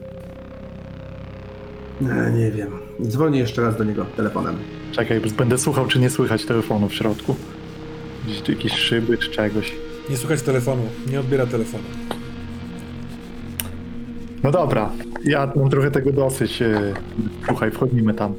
[2.03, 2.71] E, nie wiem.
[3.03, 4.57] Dzwonię jeszcze raz do niego telefonem.
[4.93, 7.37] Czekaj, będę słuchał, czy nie słychać telefonu w środku.
[8.25, 9.73] Gdzieś jakieś szyby czy czegoś.
[10.11, 11.85] Nie słuchać telefonu, nie odbiera telefonu.
[14.43, 14.91] No dobra,
[15.25, 16.63] ja mam trochę tego dosyć.
[16.63, 16.95] e,
[17.47, 18.35] Słuchaj, wchodzimy tam.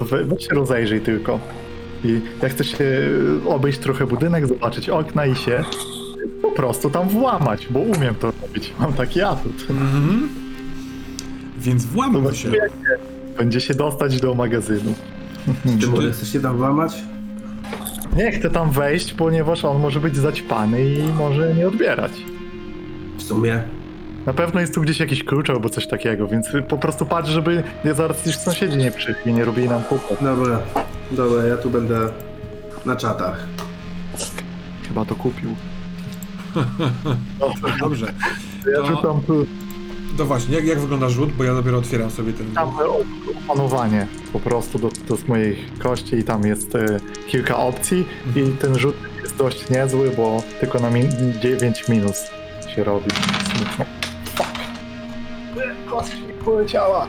[0.00, 1.40] We, weź się rozejrzyj tylko.
[2.04, 2.84] I jak chcesz się
[3.44, 5.64] e, obejść trochę budynek, zobaczyć okna i się
[6.56, 8.72] prostu tam włamać, bo umiem to robić.
[8.80, 9.66] Mam taki atut.
[9.70, 10.28] Mhm.
[11.58, 12.50] Więc włamał się.
[13.38, 14.94] Będzie się dostać do magazynu.
[15.80, 17.02] Czy ty- chcesz się tam włamać?
[18.16, 22.12] Nie chcę tam wejść, ponieważ on może być zaćpany i może nie odbierać.
[23.18, 23.62] W sumie.
[24.26, 27.62] Na pewno jest tu gdzieś jakiś klucz albo coś takiego, więc po prostu patrz, żeby
[27.84, 30.18] nie zaraz już sąsiedzi nie przyszli, nie robili nam kłopot.
[30.20, 30.58] Dobra,
[31.10, 32.08] dobra, ja tu będę
[32.86, 33.46] na czatach.
[34.88, 35.50] Chyba to kupił.
[37.80, 38.12] Dobrze.
[38.72, 39.46] Ja To- rzucam tu
[40.18, 41.32] To właśnie, jak, jak wygląda rzut?
[41.32, 42.46] Bo ja dopiero otwieram sobie ten.
[42.46, 42.70] tam
[43.48, 48.78] opanowanie po prostu do, do moich kości i tam jest e, kilka opcji i ten
[48.78, 51.08] rzut jest dość niezły, bo tylko na min
[51.42, 52.16] 9 minus
[52.74, 53.10] się robi.
[55.90, 57.06] Kość mi poleciała.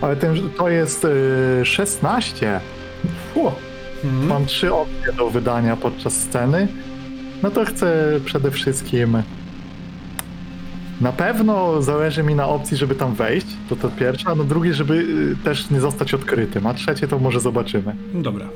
[0.00, 1.04] Ale ten, to jest
[1.60, 2.60] e, 16.
[3.34, 3.52] Fu.
[4.04, 4.26] Mhm.
[4.26, 6.68] Mam trzy opcje do wydania podczas sceny.
[7.42, 9.22] No to chcę przede wszystkim.
[11.00, 13.46] Na pewno zależy mi na opcji, żeby tam wejść.
[13.68, 16.66] To to pierwsze, a na drugie, żeby y, też nie zostać odkrytym.
[16.66, 17.96] A trzecie to może zobaczymy.
[18.14, 18.48] Dobra.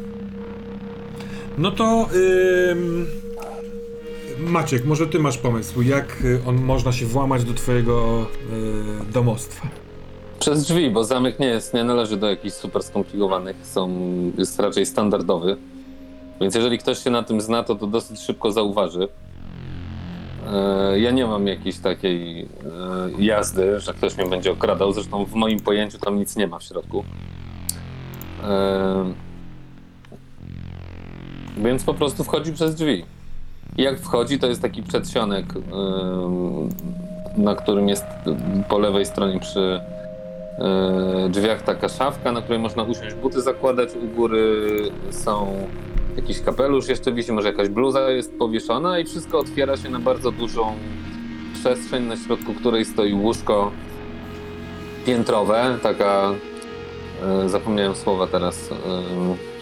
[1.58, 2.08] No to
[2.70, 3.06] ym,
[4.38, 8.26] Maciek, może ty masz pomysł, jak y, on można się włamać do twojego
[9.08, 9.68] y, domostwa?
[10.38, 13.90] Przez drzwi, bo zamek nie jest, nie należy do jakichś super skomplikowanych, są,
[14.38, 15.56] jest raczej standardowy.
[16.40, 19.08] Więc jeżeli ktoś się na tym zna, to to dosyć szybko zauważy.
[20.52, 22.46] E, Ja nie mam jakiejś takiej e,
[23.18, 24.92] jazdy, że ktoś mnie będzie okradał.
[24.92, 27.04] Zresztą w moim pojęciu tam nic nie ma w środku.
[28.44, 29.12] E,
[31.56, 33.04] Więc po prostu wchodzi przez drzwi.
[33.78, 35.46] Jak wchodzi, to jest taki przedsionek,
[37.36, 38.04] na którym jest
[38.68, 39.80] po lewej stronie przy
[41.30, 43.88] drzwiach taka szafka, na której można usiąść, buty zakładać.
[44.02, 44.68] U góry
[45.10, 45.54] są
[46.16, 50.32] jakiś kapelusz, jeszcze wisi, może jakaś bluza jest powieszona i wszystko otwiera się na bardzo
[50.32, 50.72] dużą
[51.54, 53.70] przestrzeń, na środku której stoi łóżko
[55.06, 56.34] piętrowe, taka
[57.22, 58.70] e, zapomniałem słowa teraz.
[58.72, 59.54] e,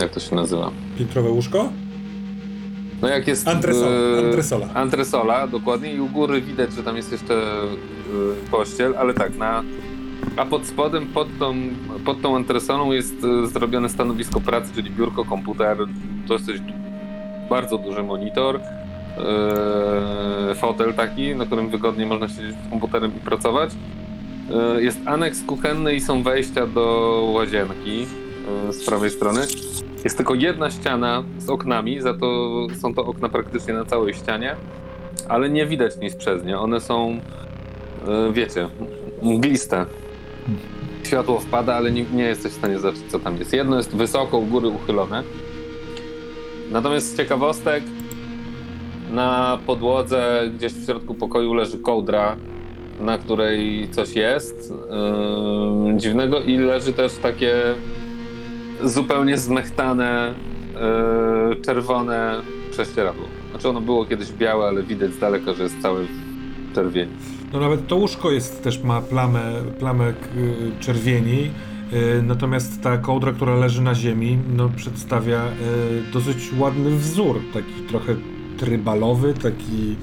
[0.00, 0.70] jak to się nazywa?
[0.98, 1.72] Piętrowe łóżko?
[3.02, 3.48] No jak jest...
[3.48, 4.68] Antresola, e, antresola.
[4.74, 5.94] Antresola, dokładnie.
[5.94, 9.62] I u góry widać, że tam jest jeszcze e, pościel, ale tak, na...
[10.36, 11.54] A pod spodem, pod tą,
[12.04, 15.76] pod tą antresolą jest e, zrobione stanowisko pracy, czyli biurko, komputer,
[16.28, 16.62] dosyć
[17.50, 23.70] bardzo duży monitor, e, fotel taki, na którym wygodnie można siedzieć z komputerem i pracować.
[24.76, 28.06] E, Jest aneks kuchenny i są wejścia do łazienki
[28.70, 29.40] z prawej strony.
[30.04, 34.56] Jest tylko jedna ściana z oknami, za to są to okna praktycznie na całej ścianie,
[35.28, 36.58] ale nie widać nic przez nie.
[36.58, 37.20] One są,
[38.32, 38.68] wiecie,
[39.22, 39.86] mgliste.
[41.04, 43.52] Światło wpada, ale nie, nie jesteś w stanie zobaczyć, co tam jest.
[43.52, 45.22] Jedno jest wysoko, u góry uchylone.
[46.70, 47.82] Natomiast z ciekawostek,
[49.10, 52.36] na podłodze, gdzieś w środku pokoju leży kołdra,
[53.00, 54.72] na której coś jest
[55.86, 57.54] yy, dziwnego i leży też takie
[58.84, 60.34] zupełnie zmechtane,
[61.50, 63.24] yy, czerwone prześcieradło.
[63.50, 67.12] Znaczy ono było kiedyś białe, ale widać z daleka, że jest całe w czerwieni.
[67.52, 70.28] No nawet to łóżko jest też ma plamę, plamę k-
[70.80, 71.50] czerwieni,
[71.92, 77.72] y, natomiast ta kołdra, która leży na ziemi, no przedstawia y, dosyć ładny wzór, taki
[77.88, 78.16] trochę
[78.58, 79.96] trybalowy, taki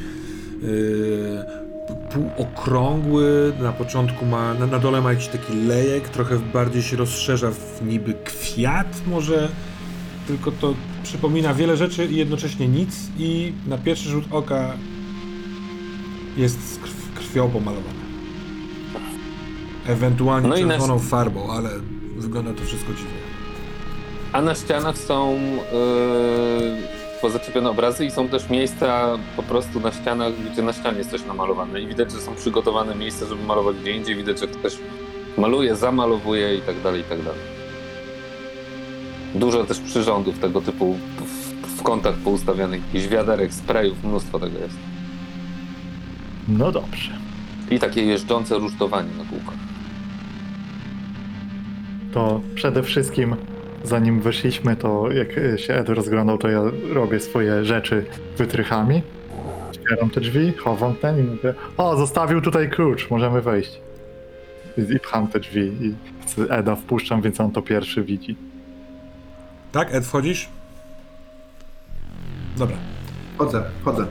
[2.14, 7.82] półokrągły, na początku ma, na, dole ma jakiś taki lejek, trochę bardziej się rozszerza w
[7.88, 9.50] niby kwiat może,
[10.28, 12.96] tylko to przypomina wiele rzeczy i jednocześnie nic.
[13.18, 14.74] I na pierwszy rzut oka
[16.38, 16.95] jest z krw,
[17.36, 18.06] krwią pomalowane.
[19.88, 21.70] Ewentualnie No i na- czerwoną farbą, ale
[22.18, 23.26] wygląda to wszystko dziwnie.
[24.34, 30.34] A na ścianach są yy, pozaczepione obrazy i są też miejsca po prostu na ścianach,
[30.52, 33.92] gdzie na ścianie jest coś namalowane i widać, że są przygotowane miejsca, żeby malować gdzie
[33.92, 34.16] indziej.
[34.16, 34.78] Widać, że ktoś
[35.38, 37.42] maluje, zamalowuje i tak dalej, i tak dalej.
[39.36, 44.78] Dużo też przyrządów tego typu w, w kątach poustawianych, jakichś wiaderek, sprayów, mnóstwo tego jest.
[46.48, 47.25] No dobrze.
[47.72, 49.66] I takie jeżdżące rusztowanie na kółkach.
[52.14, 53.36] To przede wszystkim,
[53.84, 58.06] zanim wyszliśmy, to jak się Ed rozglądał, to ja robię swoje rzeczy
[58.38, 59.02] wytrychami.
[59.70, 63.82] Otwieram te drzwi, chowam ten i mówię, o, zostawił tutaj klucz, możemy wejść.
[64.78, 65.96] I, i pcham te drzwi i
[66.50, 68.36] Eda wpuszczam, więc on to pierwszy widzi.
[69.72, 70.50] Tak, Ed, wchodzisz?
[72.58, 72.78] Dobra.
[73.38, 74.06] Chodzę, chodzę.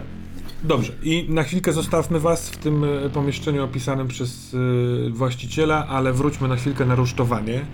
[0.64, 6.12] Dobrze, i na chwilkę zostawmy was w tym e, pomieszczeniu opisanym przez e, właściciela, ale
[6.12, 7.66] wróćmy na chwilkę na rusztowanie,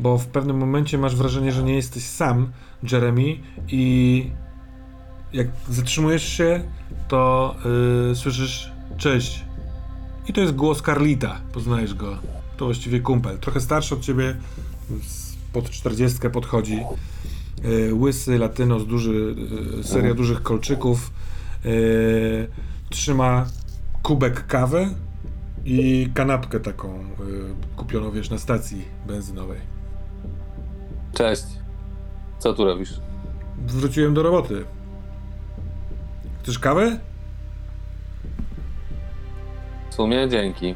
[0.00, 2.52] bo w pewnym momencie masz wrażenie, że nie jesteś sam,
[2.92, 3.38] Jeremy,
[3.68, 4.30] i
[5.32, 6.62] jak zatrzymujesz się,
[7.08, 7.54] to
[8.10, 9.44] e, słyszysz cześć.
[10.28, 12.18] I to jest głos Carlita, poznajesz go.
[12.56, 14.36] To właściwie kumpel, trochę starszy od ciebie,
[15.52, 16.78] pod 40 podchodzi.
[17.92, 19.34] Łysy, latynos, duży,
[19.82, 21.10] seria dużych kolczyków.
[21.66, 21.70] E,
[22.90, 23.46] trzyma
[24.02, 24.88] kubek kawy
[25.64, 27.04] i kanapkę taką e,
[27.76, 29.58] kupioną, wiesz, na stacji benzynowej.
[31.14, 31.44] Cześć.
[32.38, 33.00] Co tu robisz?
[33.66, 34.64] Wróciłem do roboty.
[36.42, 36.98] Chcesz kawę?
[39.90, 40.74] W sumie dzięki.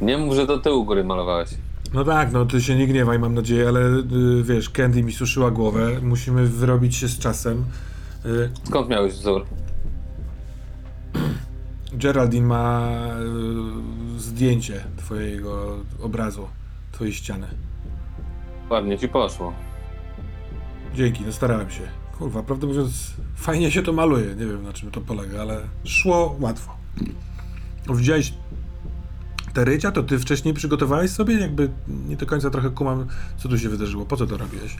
[0.00, 1.50] Nie mów, że do tyłu góry malowałeś.
[1.94, 5.50] No tak, no ty się nie gniewaj, mam nadzieję, ale y, wiesz, Candy mi suszyła
[5.50, 7.64] głowę, musimy wyrobić się z czasem.
[8.26, 9.46] Y, Skąd miałeś wzór?
[11.92, 12.88] Geraldine ma
[14.16, 16.48] y, zdjęcie twojego obrazu,
[16.92, 17.46] twojej ściany.
[18.70, 19.52] Ładnie ci poszło.
[20.94, 21.82] Dzięki, no starałem się.
[22.18, 24.26] Kurwa, prawdę mówiąc, fajnie się to maluje.
[24.26, 26.76] Nie wiem na czym to polega, ale szło łatwo.
[27.94, 28.34] Widziałeś
[29.52, 29.90] te rycia?
[29.92, 31.34] To ty wcześniej przygotowałeś sobie?
[31.40, 31.70] Jakby
[32.08, 33.06] nie do końca trochę kumam,
[33.36, 34.06] co tu się wydarzyło.
[34.06, 34.76] Po co to robiłeś?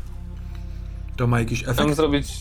[1.16, 1.96] To ma jakiś Chciałem efekt?
[1.96, 2.38] zrobić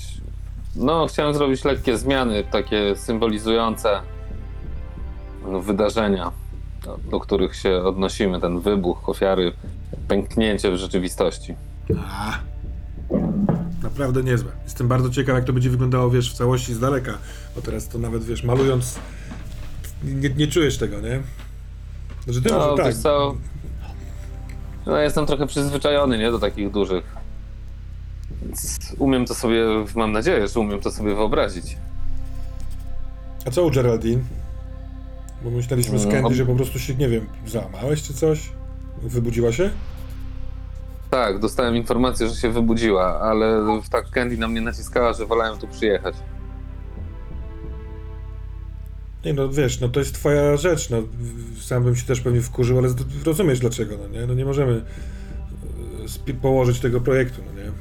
[0.80, 4.02] No, chciałem zrobić lekkie zmiany, takie symbolizujące
[5.48, 6.32] no, wydarzenia,
[7.12, 8.42] do, których się odnosimy.
[8.42, 9.52] Ten wybuch, ofiary,
[10.08, 11.56] pęknięcie w rzeczywistości.
[12.08, 12.40] A,
[13.84, 14.52] naprawdę niezłe.
[14.64, 17.18] Jestem bardzo ciekaw, jak to będzie wyglądało, wiesz, w całości z daleka.
[17.56, 19.00] Bo teraz to nawet, wiesz, malując,
[20.04, 21.22] nie, nie czujesz tego, nie?
[22.24, 22.94] Znaczy ty No, może tak.
[22.96, 23.36] co,
[24.86, 27.19] no, jestem trochę przyzwyczajony, nie, do takich dużych.
[28.42, 29.66] Więc umiem to sobie,
[29.96, 31.78] mam nadzieję, że umiem to sobie wyobrazić.
[33.46, 34.22] A co u Geraldine?
[35.44, 36.12] Bo myśleliśmy z No.
[36.12, 38.50] Candy, że po prostu się, nie wiem, załamałeś czy coś?
[39.02, 39.70] Wybudziła się?
[41.12, 45.68] Tak, dostałem informację, że się wybudziła, ale tak Candy na mnie naciskała, że wolałem tu
[45.68, 46.16] przyjechać.
[49.26, 50.98] Nie no, wiesz, no to jest twoja rzecz, no
[51.62, 52.90] sam bym się też pewnie wkurzył, ale
[53.26, 54.28] rozumiesz dlaczego, no nie?
[54.28, 54.82] No nie możemy
[56.30, 57.72] e, położyć tego projektu, no nie?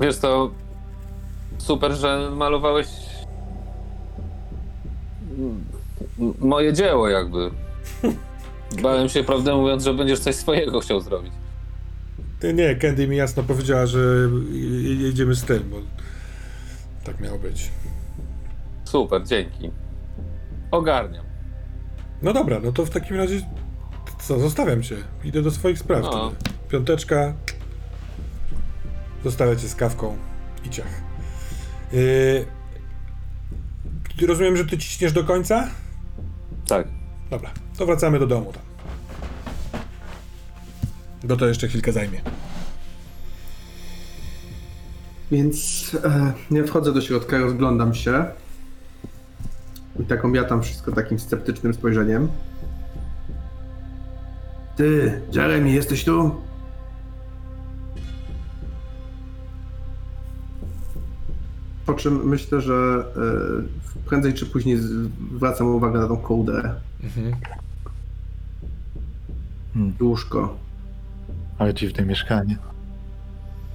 [0.00, 0.50] Wiesz to
[1.58, 2.86] super, że malowałeś
[6.40, 7.50] moje dzieło jakby.
[8.82, 11.32] Bałem się, prawdę mówiąc, że będziesz coś swojego chciał zrobić.
[12.40, 13.98] Ty nie, Candy mi jasno powiedziała, że
[14.52, 15.76] je- jedziemy z tym, bo
[17.04, 17.70] tak miało być.
[18.84, 19.70] Super, dzięki.
[20.70, 21.24] Ogarniam.
[22.22, 23.40] No dobra, no to w takim razie
[24.20, 24.96] co, zostawiam cię.
[25.24, 26.32] Idę do swoich spraw No.
[26.68, 27.34] Piąteczka.
[29.24, 30.16] Zostawię cię z kawką
[30.64, 31.02] i ciach.
[31.92, 32.46] Yy...
[34.26, 35.68] Rozumiem, że ty ciśniesz do końca?
[36.66, 36.88] Tak.
[37.30, 38.62] Dobra, to wracamy do domu tam.
[41.24, 42.20] Bo to jeszcze chwilkę zajmie.
[45.30, 48.24] Więc e, ja wchodzę do środka, rozglądam się
[50.00, 52.28] i tak omiatam wszystko takim sceptycznym spojrzeniem.
[54.76, 56.40] Ty, Jeremy, jesteś tu?
[61.90, 64.78] Po czym myślę, że e, prędzej czy później
[65.36, 66.74] zwracam uwagę na tą kołdrę.
[67.04, 67.34] Mhm.
[70.00, 70.56] Łóżko.
[71.58, 72.56] Ale dziwne mieszkanie.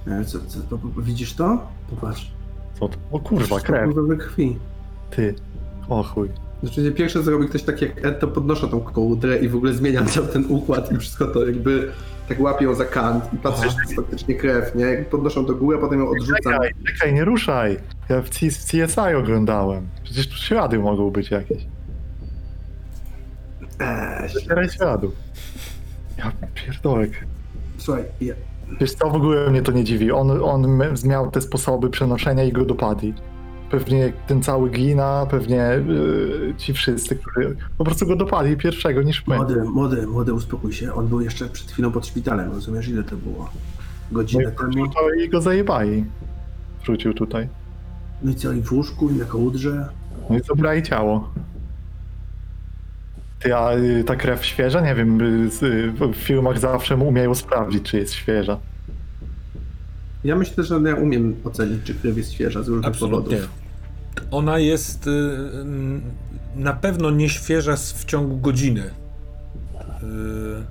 [0.06, 1.66] E, Co, co, po- widzisz to?
[1.90, 2.30] Popatrz.
[2.80, 2.96] Co to?
[3.12, 3.94] O kurwa, krew.
[4.18, 4.56] Krwi.
[5.10, 5.34] Ty.
[5.88, 6.28] O chuj.
[6.62, 9.74] Znaczy, pierwsze co robi ktoś tak jak Ed, to podnoszę tą kołdrę i w ogóle
[9.74, 11.92] zmieniam cały ten układ i wszystko to jakby
[12.28, 13.70] tak łapią za kant i patrzę, Aha.
[13.76, 14.84] że jest faktycznie krew, nie?
[14.84, 16.52] Jak podnoszą do góry, a potem ją odrzucam.
[16.52, 17.78] Czekaj, czekaj, nie ruszaj.
[18.08, 19.88] Ja w CSI oglądałem.
[20.04, 21.66] Przecież tu ślady mogą być jakieś.
[23.80, 25.14] Eee, Zacieraj śladów.
[26.18, 27.10] Ja pierdolek.
[27.78, 28.34] słuchaj, ja,
[28.80, 30.12] Wiesz co, w ogóle mnie to nie dziwi.
[30.12, 33.14] On, on miał te sposoby przenoszenia i go dopadli.
[33.70, 35.56] Pewnie ten cały glina, pewnie
[35.88, 39.36] yy, ci wszyscy, którzy po prostu go dopadli pierwszego niż my.
[39.36, 40.94] młody, młody, młody, uspokój się.
[40.94, 43.50] On był jeszcze przed chwilą pod szpitalem, rozumiesz ile to było?
[44.10, 44.88] No Godzinę i temu.
[44.88, 46.04] to i go zajebali.
[46.84, 47.48] Wrócił tutaj.
[48.22, 49.88] No i co, i w łóżku, i na kołdrze?
[50.30, 51.30] No i zabrali ciało.
[53.40, 54.80] Ty, a y, ta krew świeża?
[54.80, 58.58] Nie wiem, y, y, w filmach zawsze umieją sprawdzić, czy jest świeża.
[60.26, 63.36] Ja myślę, że ja umiem ocenić, czy krew jest świeża z różnych Absolutnie.
[63.36, 63.50] powodów.
[64.30, 65.10] Ona jest y,
[66.56, 68.90] na pewno nieświeża w ciągu godziny.
[70.02, 70.64] Yy...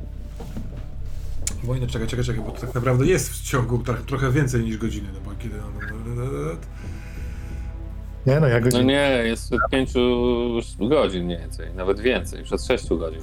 [1.63, 4.77] Wojna, czekaj, czekaj, czekaj, bo to tak naprawdę jest w ciągu trochę, trochę więcej niż
[4.77, 5.55] godziny, no bo kiedy.
[8.25, 9.93] Nie no, ja go No nie, jest od 5
[10.79, 13.21] godzin mniej więcej, nawet więcej, przed 6 godzin.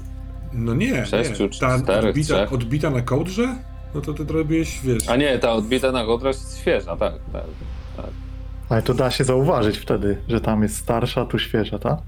[0.53, 1.49] No nie, Sześciu nie.
[1.49, 2.53] czy Ta czterech, odbita, trzech.
[2.53, 3.55] odbita na kołdrze?
[3.95, 5.09] No to ty robiłeś, wiesz...
[5.09, 7.45] A nie, ta odbita na kołdra jest świeża, tak, tak.
[7.97, 8.07] tak.
[8.69, 11.99] Ale to da się zauważyć wtedy, że tam jest starsza, tu świeża, tak?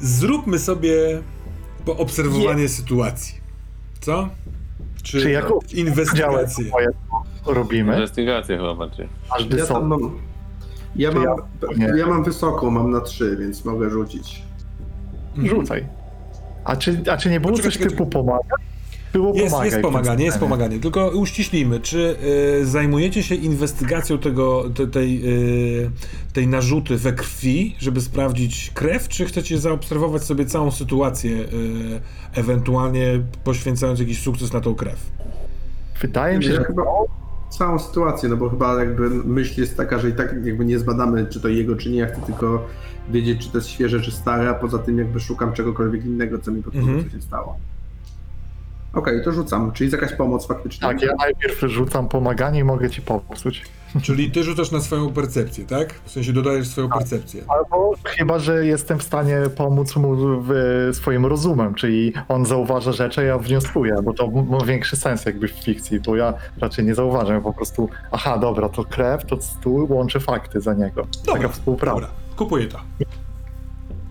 [0.00, 1.22] Zróbmy sobie
[1.84, 3.34] poobserwowanie sytuacji.
[4.00, 4.28] Co?
[5.02, 6.70] Czy, Czy jako inwestygację?
[6.70, 6.88] Moje
[7.46, 7.92] robimy?
[7.94, 9.08] Investigacje chyba bardziej.
[9.30, 9.84] Każdy Ja, tam są.
[9.84, 10.18] mam,
[10.96, 11.26] ja, Czy mam,
[11.76, 14.42] ja- ja, mam wysoką, mam na 3, więc mogę rzucić.
[15.44, 15.86] Rzucaj.
[16.64, 18.54] A czy, a czy nie było Poczekaj, coś czekaj, typu pomaga?
[19.14, 20.80] Było Jest, pomagaj jest pomaganie, jest pomaganie.
[20.80, 22.16] Tylko uściślimy, czy
[22.62, 25.22] y, zajmujecie się inwestygacją tego, te, tej,
[25.84, 25.90] y,
[26.32, 31.46] tej narzuty we krwi, żeby sprawdzić krew, czy chcecie zaobserwować sobie całą sytuację, y,
[32.34, 35.10] ewentualnie poświęcając jakiś sukces na tą krew?
[36.00, 36.82] Wydaje mi się, że chyba
[37.50, 41.26] całą sytuację, no bo chyba jakby myśl jest taka, że i tak jakby nie zbadamy,
[41.26, 41.98] czy to jego, czy nie.
[41.98, 42.66] Ja chcę tylko
[43.10, 46.50] wiedzieć, czy to jest świeże, czy stare, a poza tym jakby szukam czegokolwiek innego, co
[46.52, 47.04] mi podpowie, Mhm.
[47.04, 47.56] co się stało.
[48.94, 49.72] Okej, to rzucam.
[49.72, 50.88] Czyli jest jakaś pomoc faktycznie.
[50.88, 53.62] tak, ja najpierw rzucam pomaganie i mogę ci popsuć.
[54.02, 55.94] Czyli ty rzucasz na swoją percepcję, tak?
[56.04, 57.42] W sensie dodajesz swoją percepcję.
[57.48, 63.20] Albo chyba, że jestem w stanie pomóc mu w swoim rozumem, czyli on zauważa rzeczy,
[63.20, 66.94] a ja wnioskuję, bo to ma większy sens jakby w fikcji, bo ja raczej nie
[66.94, 71.06] zauważam, po prostu aha, dobra, to krew, to stół, łączę fakty za niego.
[71.26, 71.94] Taka współpraca.
[71.94, 72.78] Dobra, kupuję to.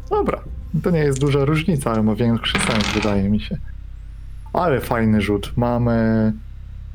[0.09, 0.39] Dobra,
[0.84, 3.57] to nie jest duża różnica, ale ma większy sens, wydaje mi się.
[4.54, 5.51] Ale fajny rzut.
[5.56, 6.34] Mamy.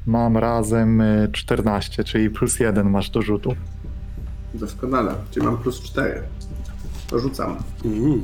[0.06, 3.54] Mam razem y, 14, czyli plus 1 masz do rzutu.
[4.54, 6.22] Doskonale, czyli mam plus 4.
[7.10, 7.56] To rzucam.
[7.84, 8.22] Uuu.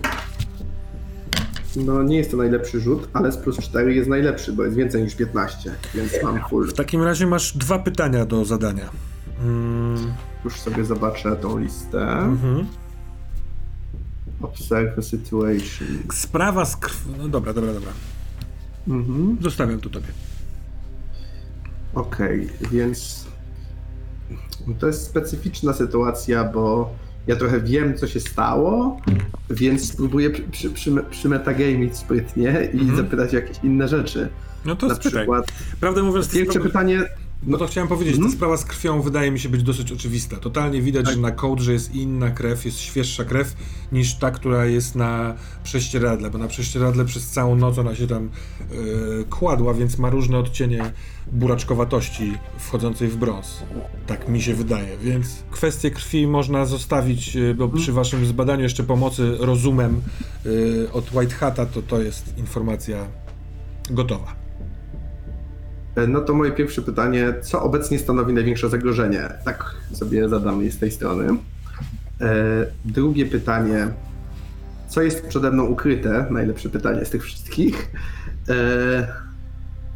[1.77, 5.03] No nie jest to najlepszy rzut, ale z plus 4 jest najlepszy, bo jest więcej
[5.03, 6.69] niż 15, więc mam full.
[6.69, 8.91] W takim razie masz dwa pytania do zadania.
[9.41, 10.13] Mm,
[10.45, 12.03] Już sobie zobaczę tą listę.
[12.13, 12.67] mhm.
[14.43, 15.89] Observe the situation.
[16.13, 17.11] Sprawa z krwi.
[17.19, 17.91] No dobra, dobra, dobra.
[18.89, 19.37] Mhm.
[19.41, 20.07] Zostawiam to tobie.
[21.95, 23.25] Okej, więc
[24.79, 26.95] to jest specyficzna sytuacja, bo
[27.27, 29.01] ja trochę wiem, co się stało,
[29.51, 30.91] więc spróbuję przy, przy, przy,
[31.99, 32.97] sprytnie i Mhm.
[32.97, 34.29] zapytać o jakieś inne rzeczy.
[34.65, 35.13] No to Na spytaj.
[35.13, 35.47] przykład,
[35.81, 37.03] Prawdę mówiąc, pierwsze sprawa, pytanie,
[37.47, 38.33] no to chciałem powiedzieć, Mhm.
[38.33, 40.37] ta sprawa z krwią wydaje mi się być dosyć oczywista.
[40.37, 41.15] Totalnie widać, Tak.
[41.15, 43.55] że na kołdrze jest inna krew, jest świeższa krew
[43.93, 45.35] niż ta, która jest na
[45.65, 48.31] prześcieradle, bo na prześcieradle przez całą noc ona się tam
[48.71, 50.93] yy, kładła, więc ma różne odcienie
[51.33, 53.63] buraczkowatości wchodzącej w brąz.
[54.07, 58.83] Tak mi się wydaje, więc kwestię krwi można zostawić, yy, bo przy waszym zbadaniu jeszcze
[58.85, 60.03] pomocy rozumem
[60.45, 63.07] yy, od White Hata, to to jest informacja
[63.91, 64.44] gotowa.
[66.09, 69.29] No to moje pierwsze pytanie, co obecnie stanowi największe zagrożenie?
[69.45, 71.27] Tak sobie zadam je z tej strony.
[72.21, 72.27] E,
[72.85, 73.89] drugie pytanie,
[74.89, 76.27] co jest przede mną ukryte?
[76.31, 77.91] Najlepsze pytanie z tych wszystkich.
[78.49, 79.25] E,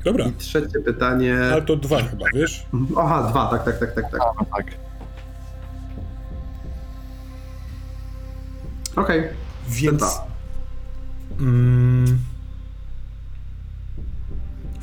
[0.04, 1.38] Dobra, I trzecie pytanie.
[1.52, 2.66] ale to dwa chyba, wiesz?
[2.98, 4.20] Aha, dwa, tak, tak, tak, tak, tak.
[4.40, 4.66] No tak.
[8.96, 9.22] Okej.
[9.68, 9.98] Więc.
[9.98, 10.26] Dwa.
[11.40, 12.18] Mm,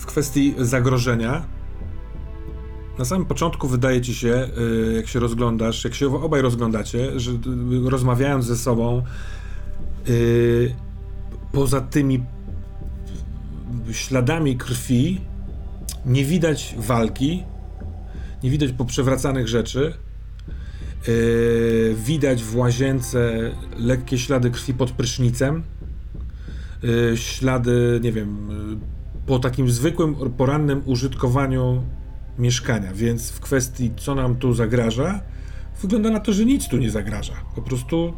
[0.05, 1.45] w kwestii zagrożenia.
[2.99, 4.49] Na samym początku wydaje ci się,
[4.89, 9.03] y, jak się rozglądasz, jak się obaj rozglądacie, że y, rozmawiając ze sobą,
[10.09, 10.75] y,
[11.51, 12.23] poza tymi
[13.91, 15.21] śladami krwi
[16.05, 17.43] nie widać walki,
[18.43, 19.93] nie widać poprzewracanych rzeczy.
[21.95, 25.63] Widać w łazience lekkie ślady krwi pod prysznicem.
[27.15, 28.49] Ślady, nie wiem,
[29.25, 31.81] po takim zwykłym porannym użytkowaniu
[32.39, 35.21] mieszkania, więc w kwestii co nam tu zagraża,
[35.81, 37.33] wygląda na to, że nic tu nie zagraża.
[37.55, 38.13] Po prostu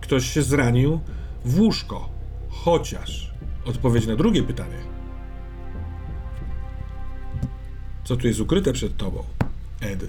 [0.00, 1.00] ktoś się zranił
[1.44, 2.08] w łóżko.
[2.48, 3.32] Chociaż
[3.64, 4.76] odpowiedź na drugie pytanie.
[8.04, 9.24] Co tu jest ukryte przed tobą,
[9.80, 10.08] Ed?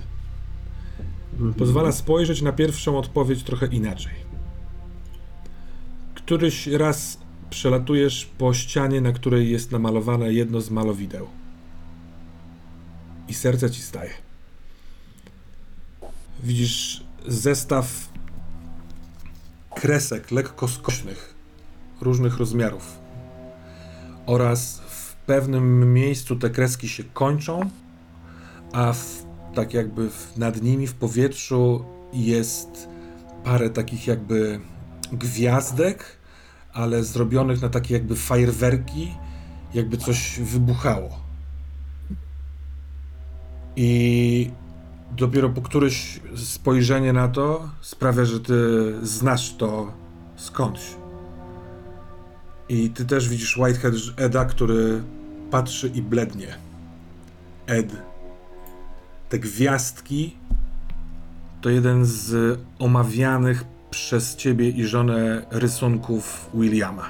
[1.58, 4.14] pozwala spojrzeć na pierwszą odpowiedź trochę inaczej.
[6.16, 7.23] Któryś raz
[7.54, 11.28] przelatujesz po ścianie, na której jest namalowane jedno z malowideł.
[13.28, 14.12] I serce ci staje.
[16.44, 18.10] Widzisz zestaw
[19.76, 21.36] kresek lekko skośnych,
[22.02, 23.00] różnych rozmiarów.
[24.26, 27.70] Oraz w pewnym miejscu te kreski się kończą,
[28.72, 29.26] a w
[29.56, 32.88] tak jakby w, nad nimi w powietrzu jest
[33.44, 34.60] parę takich jakby
[35.12, 36.23] gwiazdek,
[36.74, 39.14] ale zrobionych na takie jakby fajerwerki,
[39.74, 41.10] jakby coś wybuchało.
[43.76, 44.52] I
[45.12, 48.56] dopiero po któreś spojrzenie na to sprawia, że ty
[49.02, 49.94] znasz to
[50.36, 50.82] skądś.
[52.70, 55.04] I ty też widzisz Whitehead Eda, który
[55.52, 56.48] patrzy i blednie.
[57.68, 57.94] Ed
[59.30, 60.38] te gwiazdki
[61.62, 63.64] to jeden z omawianych
[63.94, 67.10] przez ciebie i żonę rysunków Williama.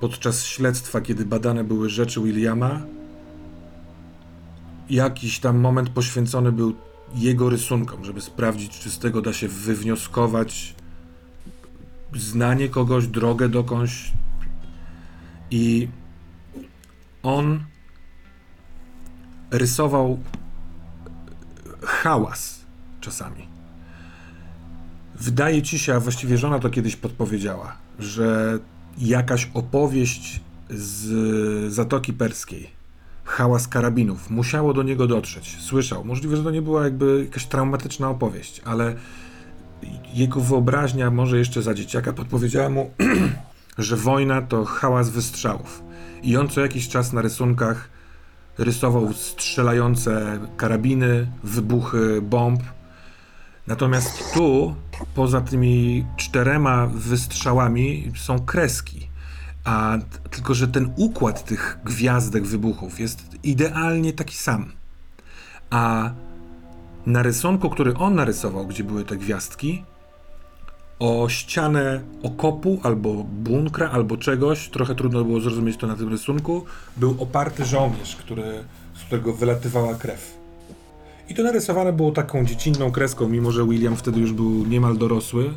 [0.00, 2.80] Podczas śledztwa, kiedy badane były rzeczy Williama,
[4.90, 6.74] jakiś tam moment poświęcony był
[7.14, 10.74] jego rysunkom, żeby sprawdzić, czy z tego da się wywnioskować
[12.14, 14.12] znanie kogoś, drogę dokądś.
[15.50, 15.88] I
[17.22, 17.64] on
[19.50, 20.18] rysował
[21.82, 22.60] hałas
[23.00, 23.57] czasami.
[25.20, 28.58] Wydaje ci się, a właściwie żona to kiedyś podpowiedziała, że
[28.98, 30.40] jakaś opowieść
[30.70, 32.70] z Zatoki Perskiej,
[33.24, 35.56] hałas karabinów, musiało do niego dotrzeć.
[35.60, 36.04] Słyszał.
[36.04, 38.94] Możliwe, że to nie była jakby jakaś traumatyczna opowieść, ale
[40.14, 42.90] jego wyobraźnia, może jeszcze za dzieciaka, podpowiedziała mu,
[43.78, 45.82] że wojna to hałas wystrzałów.
[46.22, 47.88] I on co jakiś czas na rysunkach
[48.58, 52.62] rysował strzelające karabiny, wybuchy bomb.
[53.68, 54.74] Natomiast tu,
[55.14, 59.08] poza tymi czterema wystrzałami, są kreski.
[59.64, 59.98] A
[60.30, 64.72] tylko, że ten układ tych gwiazdek wybuchów jest idealnie taki sam.
[65.70, 66.10] A
[67.06, 69.84] na rysunku, który on narysował, gdzie były te gwiazdki,
[70.98, 76.64] o ścianę okopu albo bunkra, albo czegoś, trochę trudno było zrozumieć to na tym rysunku,
[76.96, 78.64] był oparty żołnierz, który,
[78.94, 80.37] z którego wylatywała krew.
[81.28, 85.54] I to narysowane było taką dziecinną kreską, mimo że William wtedy już był niemal dorosły.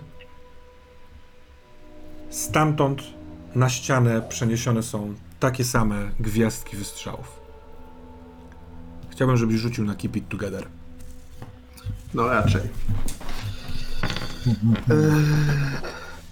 [2.30, 3.02] Stamtąd
[3.56, 7.42] na ścianę przeniesione są takie same gwiazdki wystrzałów.
[9.10, 10.68] Chciałbym, żebyś rzucił na Keep It Together.
[12.14, 12.62] No raczej.
[14.48, 14.56] Eee,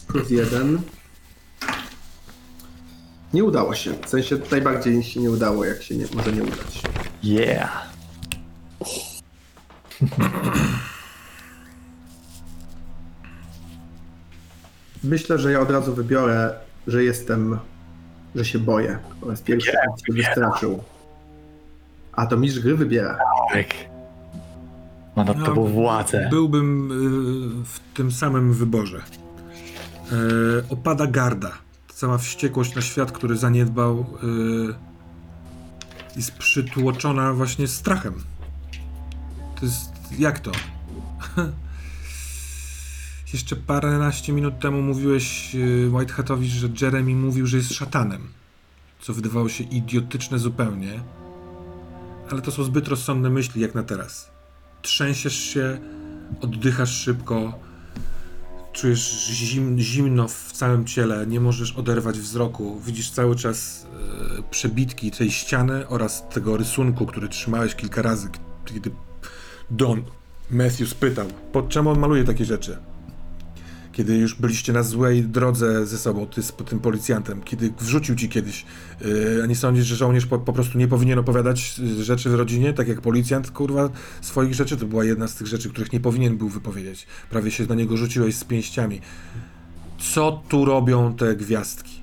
[0.08, 0.82] plus jeden.
[3.34, 3.94] Nie udało się.
[3.94, 6.82] W sensie najbardziej się nie udało, jak się nie, może nie udać.
[7.24, 7.89] Yeah.
[15.04, 16.54] Myślę, że ja od razu wybiorę,
[16.88, 17.60] że jestem,
[18.36, 19.00] że się boję.
[19.22, 20.84] Po raz pierwszy się wystraszył.
[22.14, 23.18] A to mistrz gry wybiera.
[23.54, 23.66] Tak.
[25.16, 26.28] Ma nad No, tobą władzę.
[26.32, 28.98] Byłbym y, w tym samym wyborze.
[30.12, 30.16] E,
[30.70, 31.52] opada garda.
[31.94, 34.74] Cała wściekłość na świat, który zaniedbał, y,
[36.16, 38.14] jest przytłoczona właśnie strachem.
[39.60, 39.92] To jest.
[40.20, 40.52] Jak to?
[43.34, 48.28] Jeszcze paręnaście minut temu mówiłeś y, Whitehatowi, że Jeremy mówił, że jest szatanem.
[49.02, 51.04] Co wydawało się idiotyczne zupełnie.
[52.32, 54.40] Ale to są zbyt rozsądne myśli, jak na teraz
[54.82, 55.80] trzęsiesz się,
[56.42, 57.60] oddychasz szybko,
[58.74, 63.88] czujesz zim, zimno w całym ciele, nie możesz oderwać wzroku, widzisz cały czas
[64.40, 68.30] e, przebitki tej ściany oraz tego rysunku, który trzymałeś kilka razy,
[68.66, 68.92] kiedy
[69.72, 70.04] Don
[70.52, 72.78] Matthews pytał, po czemu on maluje takie rzeczy?
[73.92, 78.30] Kiedy już byliście na złej drodze ze sobą, ty z tym policjantem, kiedy wrzucił ci
[78.30, 78.66] kiedyś,
[79.02, 82.34] yy, a nie sądzisz, że żołnierz po, po prostu nie powinien opowiadać y, rzeczy w
[82.34, 83.90] rodzinie, tak jak policjant, kurwa,
[84.22, 84.78] swoich rzeczy?
[84.78, 87.08] To była jedna z tych rzeczy, których nie powinien był wypowiedzieć.
[87.30, 89.02] Prawie się na niego rzuciłeś z pięściami.
[90.00, 92.02] Co tu robią te gwiazdki?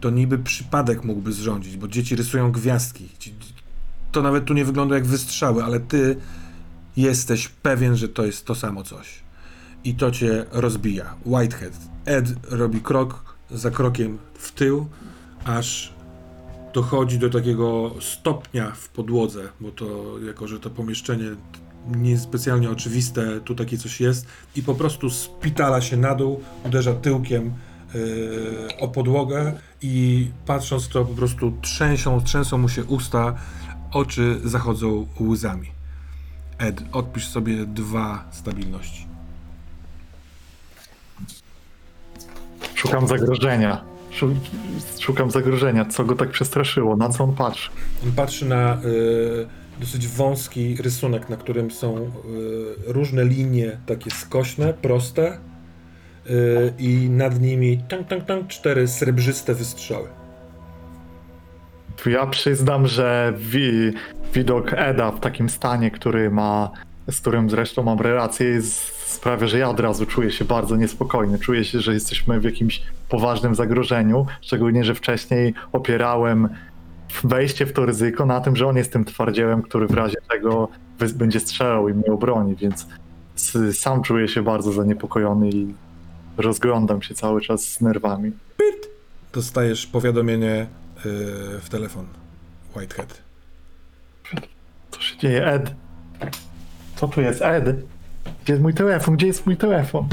[0.00, 3.08] To niby przypadek mógłby zrządzić, bo dzieci rysują gwiazdki.
[4.12, 6.16] To nawet tu nie wygląda jak wystrzały, ale ty
[6.96, 9.22] jesteś pewien, że to jest to samo coś.
[9.84, 11.14] I to cię rozbija.
[11.26, 11.72] Whitehead.
[12.04, 14.86] Ed robi krok za krokiem w tył,
[15.44, 15.92] aż
[16.74, 21.26] dochodzi do takiego stopnia w podłodze, bo to jako, że to pomieszczenie
[21.96, 24.26] niespecjalnie oczywiste, tu takie coś jest
[24.56, 27.52] i po prostu spitala się na dół, uderza tyłkiem
[27.94, 28.00] yy,
[28.80, 33.34] o podłogę i patrząc to po prostu trzęsą, trzęsą mu się usta,
[33.92, 35.79] oczy zachodzą łzami.
[36.60, 39.06] Ed, odpisz sobie dwa stabilności.
[42.74, 43.84] Szukam zagrożenia.
[44.10, 44.34] Szu-
[45.00, 45.84] Szukam zagrożenia.
[45.84, 46.96] Co go tak przestraszyło?
[46.96, 47.70] Na co on patrzy?
[48.04, 49.46] On patrzy na y,
[49.80, 52.10] dosyć wąski rysunek, na którym są y,
[52.86, 55.38] różne linie takie skośne, proste
[56.26, 60.08] y, i nad nimi tank, tank, tank, cztery srebrzyste wystrzały.
[62.06, 63.92] Ja przyznam, że wi-
[64.34, 66.70] widok Eda w takim stanie, który ma,
[67.10, 68.62] z którym zresztą mam relację,
[69.06, 71.38] sprawia, że ja od razu czuję się bardzo niespokojny.
[71.38, 76.48] Czuję się, że jesteśmy w jakimś poważnym zagrożeniu, szczególnie, że wcześniej opierałem
[77.24, 80.68] wejście w to ryzyko na tym, że on jest tym twardziełem, który w razie tego
[81.14, 82.86] będzie strzelał i mnie obroni, więc
[83.72, 85.74] sam czuję się bardzo zaniepokojony i
[86.36, 88.32] rozglądam się cały czas z nerwami.
[89.32, 90.66] Dostajesz powiadomienie
[91.04, 92.06] w telefon.
[92.76, 93.22] Whitehead.
[94.90, 95.74] Co się dzieje, Ed?
[96.96, 97.64] Co tu jest, Ed?
[98.44, 99.16] Gdzie jest mój telefon?
[99.16, 100.08] Gdzie jest mój telefon?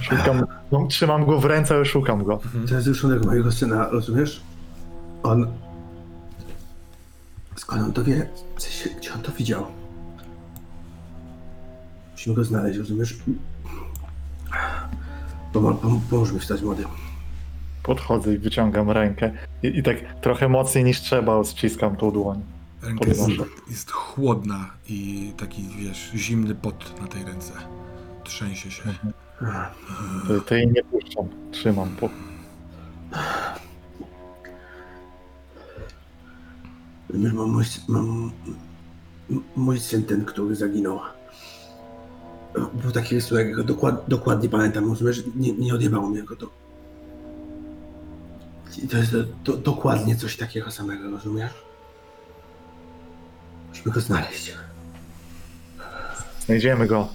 [0.00, 2.40] Szukam, no, trzymam go w ręce, ale szukam go.
[2.68, 4.42] To jest rysunek mojego syna, rozumiesz?
[5.22, 5.46] On...
[7.56, 8.28] Skąd on to wie?
[8.98, 9.66] Gdzie on to widział?
[12.12, 13.18] Musimy go znaleźć, rozumiesz?
[15.52, 16.84] Pom- pom- pomóż mi wstać, młody.
[17.90, 19.32] Podchodzę i wyciągam rękę.
[19.62, 22.42] I, I tak trochę mocniej niż trzeba ściskam tą dłoń.
[22.82, 23.20] Ręka jest,
[23.70, 27.52] jest chłodna i taki, wiesz, zimny pot na tej ręce.
[28.24, 28.82] Trzęsie się.
[30.28, 31.28] To, to jej nie puszczam.
[31.50, 31.88] Trzymam.
[31.88, 32.08] Po...
[37.08, 38.30] Rozumiesz, mam mój, mam,
[39.56, 41.00] mój syn ten, który zaginął.
[42.82, 45.22] Był taki rysunek, jak go dokład, dokładnie pamiętam, rozumiesz?
[45.36, 46.50] Nie, nie odjebało mnie go to.
[48.78, 51.52] I to jest do, do, dokładnie coś takiego samego, rozumiesz?
[53.68, 54.52] Musimy go znaleźć.
[56.46, 57.08] Znajdziemy go.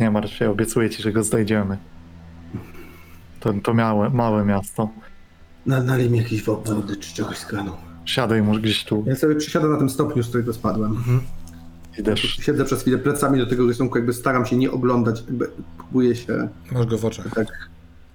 [0.00, 1.78] Nie martw się, obiecuję ci, że go znajdziemy.
[3.40, 4.88] To, to małe, małe miasto.
[5.66, 7.72] Na, nalej mi wo- wody czy czegoś z kranu.
[8.04, 9.04] Siadaj może gdzieś tu.
[9.06, 11.04] Ja sobie przysiadam na tym stopniu, z którego spadłem.
[11.98, 12.20] Idziesz.
[12.22, 16.48] Siedzę przez chwilę plecami do tego rysunku, jakby staram się nie oglądać, jakby próbuję się
[16.72, 17.34] Masz go w oczach.
[17.34, 17.46] tak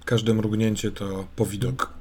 [0.04, 1.92] Każde mrugnięcie to powidok.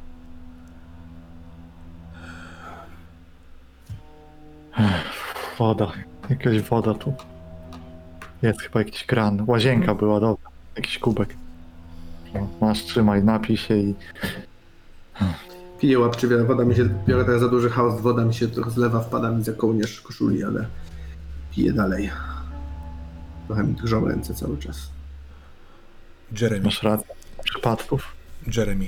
[5.59, 5.91] Woda.
[6.29, 7.13] Jakaś woda tu.
[8.41, 9.43] Jest chyba jakiś kran.
[9.47, 10.49] Łazienka była, dobra.
[10.75, 11.35] Jakiś kubek.
[12.33, 13.95] No, Masz, trzymaj, napij się i...
[15.79, 19.31] piję łapczywie, woda mi się, biorę teraz za duży chaos, woda mi się rozlewa, wpada
[19.31, 20.65] mi za kołnierz koszuli, ale
[21.51, 22.11] piję dalej.
[23.47, 24.89] Trochę mi drżą ręce cały czas.
[26.41, 26.65] Jeremy.
[26.65, 27.15] Masz rację.
[27.43, 28.11] Przypadków.
[28.57, 28.87] Jeremy.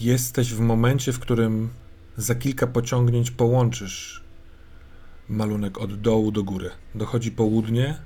[0.00, 1.68] Jesteś w momencie, w którym
[2.16, 4.24] za kilka pociągnięć połączysz
[5.28, 6.70] malunek od dołu do góry.
[6.94, 7.98] Dochodzi południe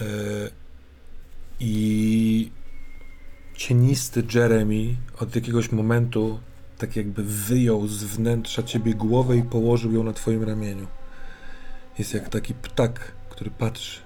[0.00, 0.06] yy,
[1.60, 2.50] i
[3.54, 6.40] cienisty Jeremy od jakiegoś momentu
[6.78, 10.86] tak jakby wyjął z wnętrza ciebie głowę i położył ją na twoim ramieniu.
[11.98, 14.00] Jest jak taki ptak, który patrzy.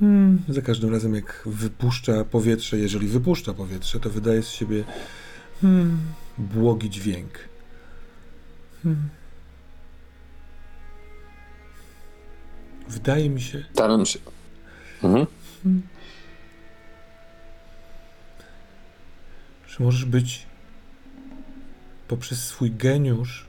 [0.00, 4.84] Hmm, za każdym razem, jak wypuszcza powietrze, jeżeli wypuszcza powietrze, to wydaje z siebie
[5.64, 5.98] hmm,
[6.38, 7.48] błogi dźwięk.
[8.82, 9.08] Hmm.
[12.88, 14.18] Wydaje mi się, Staram się.
[15.02, 15.26] Mhm.
[19.68, 20.46] że możesz być
[22.08, 23.46] poprzez swój geniusz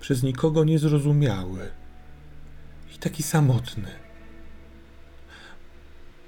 [0.00, 1.70] przez nikogo niezrozumiały
[2.94, 4.05] i taki samotny.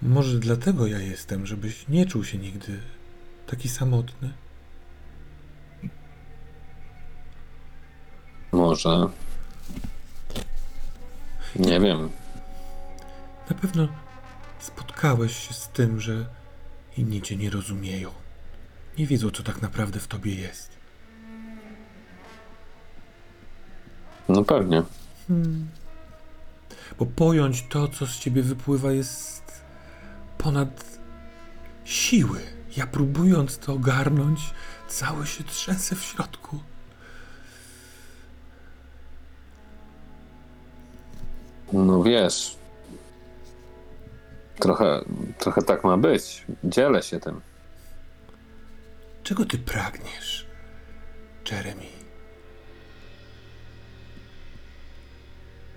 [0.02, 2.80] Może dlatego ja jestem, żebyś nie czuł się nigdy
[3.46, 4.32] taki samotny.
[8.52, 9.08] Może.
[11.56, 12.10] Nie wiem.
[13.50, 13.88] Na pewno
[14.58, 16.26] spotkałeś się z tym, że
[16.96, 18.10] inni cię nie rozumieją.
[18.98, 20.78] Nie wiedzą, co tak naprawdę w tobie jest.
[24.28, 24.82] No pewnie.
[26.98, 29.47] Bo pojąć to, co z ciebie wypływa, jest
[30.38, 30.98] ponad
[31.84, 32.40] siły.
[32.76, 34.40] Ja próbując to ogarnąć,
[34.88, 36.60] cały się trzęsę w środku.
[41.72, 42.56] No wiesz.
[44.58, 45.04] Trochę,
[45.38, 46.44] trochę tak ma być.
[46.64, 47.40] Dzielę się tym.
[49.22, 50.46] Czego ty pragniesz,
[51.50, 51.86] Jeremy?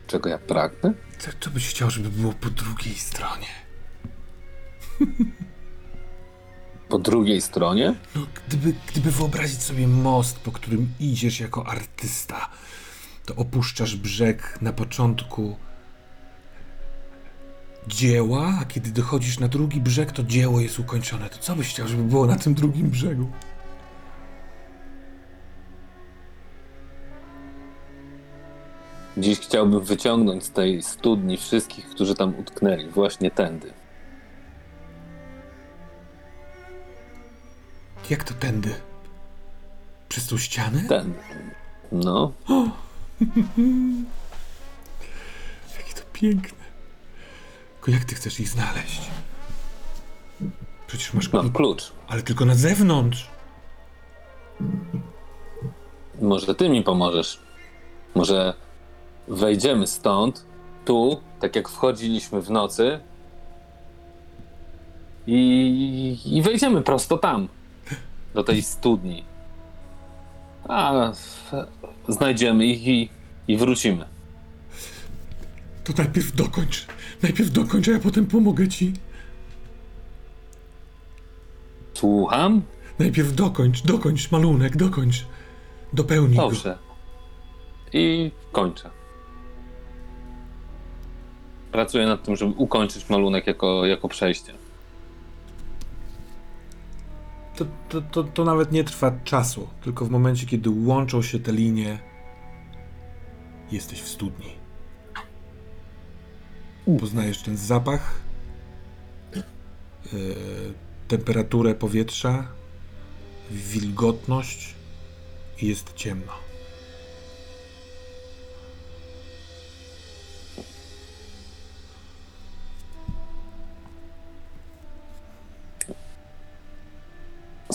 [0.07, 0.93] Czego ja pragnę?
[1.19, 3.60] Co, co byś chciał, żeby było po drugiej stronie?
[6.89, 7.95] Po drugiej stronie?
[8.15, 12.49] No, gdyby, gdyby wyobrazić sobie most, po którym idziesz jako artysta,
[13.25, 15.55] to opuszczasz brzeg na początku
[17.87, 21.29] dzieła, a kiedy dochodzisz na drugi brzeg, to dzieło jest ukończone.
[21.29, 23.31] To co byś chciał, żeby było na tym drugim brzegu?
[29.17, 33.73] Dziś chciałbym wyciągnąć z tej studni wszystkich, którzy tam utknęli, właśnie tędy.
[38.09, 38.73] Jak to tędy?
[40.09, 40.83] Przez tą ścianę?
[40.89, 41.19] Tędy.
[41.91, 42.31] No,
[45.77, 46.61] Jakie to piękne.
[47.75, 49.01] Tylko jak ty chcesz ich znaleźć?
[50.87, 51.91] Przecież masz mam klucz, klucz.
[52.07, 53.29] ale tylko na zewnątrz.
[56.21, 57.39] Może ty mi pomożesz.
[58.15, 58.53] Może
[59.27, 60.45] wejdziemy stąd,
[60.85, 62.99] tu, tak jak wchodziliśmy w nocy
[65.27, 67.47] i, i wejdziemy prosto tam,
[68.33, 69.23] do tej studni.
[70.67, 71.11] A
[72.07, 73.09] znajdziemy ich i,
[73.47, 74.05] i wrócimy.
[75.83, 76.87] To najpierw dokończ.
[77.23, 78.93] Najpierw dokończ, a ja potem pomogę ci.
[81.93, 82.61] Słucham?
[82.99, 85.25] Najpierw dokończ, dokończ malunek, dokończ.
[85.93, 86.41] Dopełnij go.
[86.41, 86.77] Dobrze.
[87.93, 88.89] I kończę.
[91.71, 94.53] Pracuję nad tym, żeby ukończyć malunek jako, jako przejście.
[97.61, 101.51] To, to, to, to nawet nie trwa czasu, tylko w momencie, kiedy łączą się te
[101.51, 101.99] linie,
[103.71, 104.55] jesteś w studni.
[106.99, 108.21] Poznajesz ten zapach,
[109.35, 109.43] yy,
[111.07, 112.47] temperaturę powietrza,
[113.51, 114.75] wilgotność
[115.61, 116.40] i jest ciemno.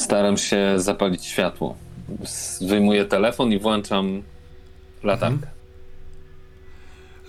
[0.06, 1.76] Staram się zapalić światło.
[2.60, 4.22] Wyjmuję telefon i włączam
[5.02, 5.46] latarkę.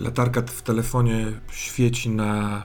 [0.00, 2.62] Latarka w telefonie świeci na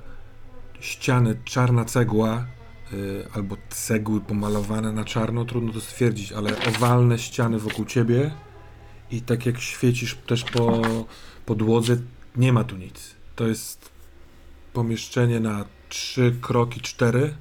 [0.79, 2.45] ściany czarna cegła
[2.93, 8.31] y, albo cegły pomalowane na czarno, trudno to stwierdzić, ale owalne ściany wokół ciebie
[9.11, 10.81] i tak jak świecisz też po
[11.45, 11.97] podłodze,
[12.35, 13.15] nie ma tu nic.
[13.35, 13.89] To jest
[14.73, 17.33] pomieszczenie na trzy kroki, cztery,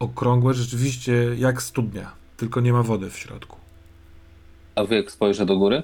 [0.00, 3.56] okrągłe, rzeczywiście jak studnia, tylko nie ma wody w środku.
[4.74, 5.82] A wy jak spojrzę do góry?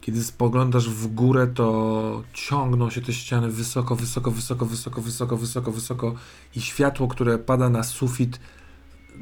[0.00, 5.72] Kiedy spoglądasz w górę, to ciągną się te ściany wysoko, wysoko, wysoko, wysoko, wysoko, wysoko,
[5.72, 6.14] wysoko
[6.56, 8.40] i światło, które pada na sufit,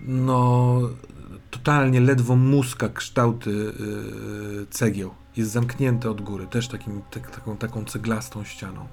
[0.06, 0.80] no
[1.50, 5.10] totalnie ledwo muska kształty yy, cegieł.
[5.36, 8.86] Jest zamknięte od góry, też takim, tak, taką, taką ceglastą ścianą.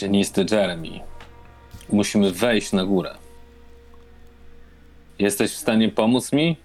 [0.00, 1.00] Cienisty Jeremy.
[1.92, 3.14] Musimy wejść na górę.
[5.18, 6.56] Jesteś w stanie pomóc mi?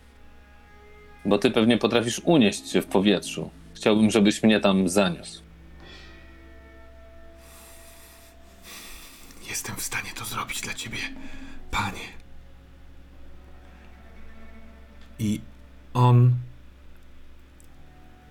[1.26, 3.50] Bo ty pewnie potrafisz unieść się w powietrzu.
[3.74, 5.42] Chciałbym, żebyś mnie tam zaniósł.
[9.50, 10.98] Jestem w stanie to zrobić dla ciebie,
[11.72, 12.08] panie.
[15.20, 15.42] I
[15.94, 16.34] on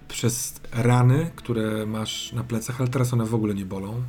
[0.09, 4.03] przez rany, które masz na plecach, ale teraz one w ogóle nie bolą,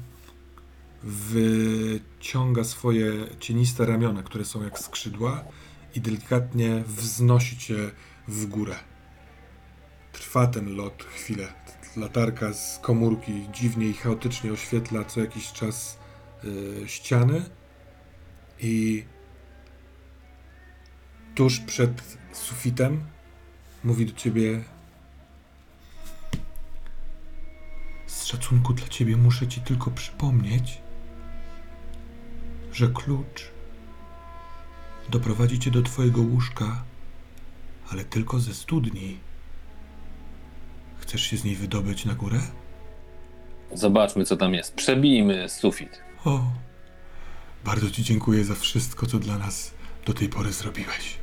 [1.06, 5.43] wyciąga swoje cieniste ramiona, które są jak skrzydła
[5.95, 7.91] i delikatnie wznosi cię
[8.28, 8.76] w górę.
[10.12, 11.53] Trwa ten lot chwilę.
[11.97, 15.99] Latarka z komórki dziwnie i chaotycznie oświetla co jakiś czas
[16.43, 17.45] y, ściany
[18.60, 19.06] i
[21.36, 23.03] tuż przed sufitem
[23.84, 24.64] mówi do ciebie
[28.08, 30.84] z szacunku dla ciebie muszę ci tylko przypomnieć,
[32.76, 33.51] że klucz
[35.09, 36.84] doprowadzi cię do twojego łóżka,
[37.89, 39.19] ale tylko ze studni.
[40.99, 42.39] Chcesz się z niej wydobyć na górę?
[43.73, 44.76] Zobaczmy, co tam jest.
[44.76, 46.01] Przebijmy sufit.
[46.26, 46.51] O,
[47.65, 49.73] bardzo Ci dziękuję za wszystko, co dla nas
[50.05, 51.17] do tej pory zrobiłeś.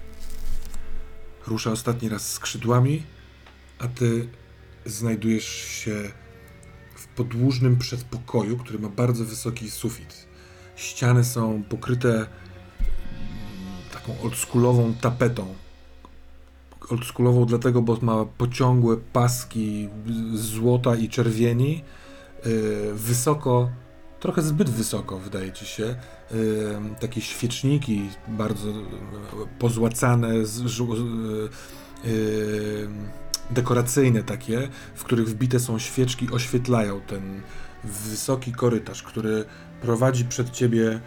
[1.46, 3.02] Rusza ostatni raz skrzydłami,
[3.78, 4.28] a Ty
[4.86, 6.12] znajdujesz się
[6.94, 10.21] w podłużnym przedpokoju, który ma bardzo wysoki sufit.
[10.76, 12.26] Ściany są pokryte
[13.92, 15.54] taką oldschoolową tapetą.
[16.90, 19.88] Oldschoolową dlatego, bo ma pociągłe paski
[20.34, 21.84] złota i czerwieni.
[22.44, 23.68] Yy, wysoko
[24.22, 25.96] trochę zbyt wysoko, wydaje ci się.
[26.74, 28.74] Ym, takie świeczniki bardzo y,
[29.58, 32.88] pozłacane, z, y, y,
[33.52, 37.42] dekoracyjne takie, w których wbite są świeczki, oświetlają ten
[37.84, 39.44] wysoki korytarz, który
[39.82, 41.00] prowadzi przed ciebie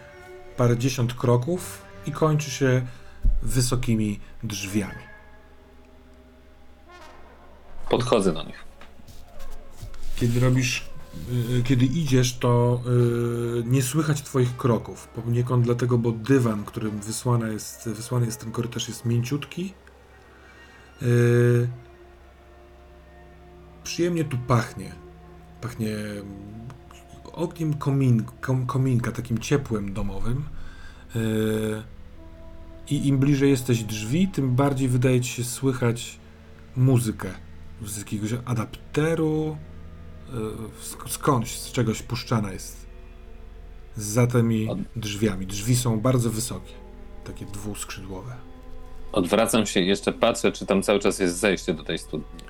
[0.56, 2.86] parędziesiąt kroków i kończy się
[3.42, 5.06] wysokimi drzwiami.
[7.90, 8.64] Podchodzę do nich.
[10.16, 10.84] Kiedy robisz,
[11.58, 12.80] y, kiedy idziesz, to
[13.60, 15.08] y, nie słychać twoich kroków.
[15.08, 19.74] Poniekąd dlatego, bo dywan, którym wysłana jest, wysłany jest ten korytarz, jest mięciutki.
[21.02, 21.68] Y,
[23.86, 24.92] przyjemnie tu pachnie.
[25.60, 25.88] Pachnie
[27.32, 30.44] ogniem komin, kom, kominka, takim ciepłem domowym.
[31.16, 31.82] Y,
[32.90, 36.18] I im bliżej jesteś drzwi, tym bardziej wydaje ci się słychać
[36.76, 37.28] muzykę
[37.84, 39.56] z jakiegoś adapteru,
[40.82, 42.86] sk- skądś, z czegoś puszczana jest.
[43.96, 45.46] Za tymi drzwiami.
[45.46, 46.72] Drzwi są bardzo wysokie,
[47.24, 48.32] takie dwuskrzydłowe.
[49.12, 52.45] Odwracam się i jeszcze patrzę, czy tam cały czas jest zejście do tej studni.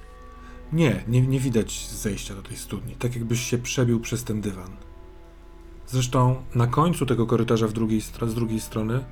[0.72, 4.76] Nie, nie, nie widać zejścia do tej studni, tak jakbyś się przebił przez ten dywan.
[5.86, 9.04] Zresztą na końcu tego korytarza drugiej, z drugiej strony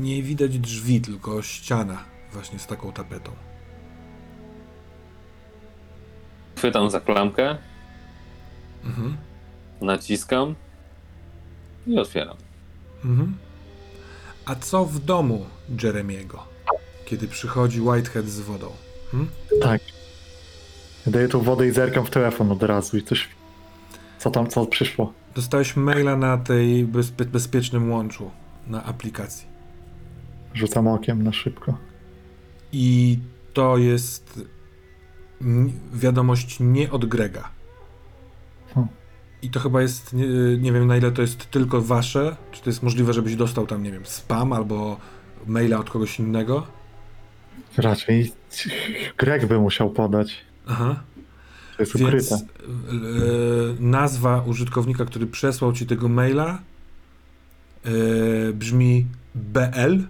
[0.00, 3.32] nie widać drzwi, tylko ściana właśnie z taką tapetą.
[6.56, 7.56] Chwytam za klamkę,
[8.84, 9.16] Mhm.
[9.80, 10.54] naciskam
[11.86, 12.36] i otwieram.
[13.04, 13.36] Mhm.
[14.44, 15.46] A co w domu
[15.82, 16.42] Jeremiego,
[17.04, 18.72] kiedy przychodzi Whitehead z wodą?
[19.12, 19.28] Hmm?
[19.60, 19.80] Tak.
[21.06, 23.28] Daję tu wodę i zerkam w telefon od razu i coś.
[24.18, 25.12] Co tam, co przyszło?
[25.34, 28.30] Dostałeś maila na tej bezpie- bezpiecznym łączu,
[28.66, 29.46] na aplikacji.
[30.54, 31.78] Rzucam okiem na szybko.
[32.72, 33.18] I
[33.52, 34.40] to jest
[35.92, 37.48] wiadomość nie od Grega.
[38.74, 38.92] Hmm.
[39.42, 40.26] I to chyba jest, nie,
[40.58, 43.82] nie wiem na ile to jest tylko wasze, czy to jest możliwe, żebyś dostał tam,
[43.82, 44.96] nie wiem, spam albo
[45.46, 46.66] maila od kogoś innego.
[47.76, 48.32] Raczej
[49.18, 50.36] Greg by musiał podać.
[50.66, 51.02] Aha.
[51.76, 52.34] To jest Więc ukryte.
[52.34, 52.38] e,
[53.80, 56.58] nazwa użytkownika, który przesłał ci tego maila
[57.84, 60.02] e, brzmi BL.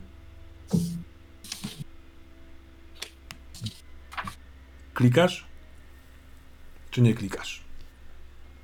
[4.94, 5.46] Klikasz?
[6.90, 7.62] Czy nie klikasz?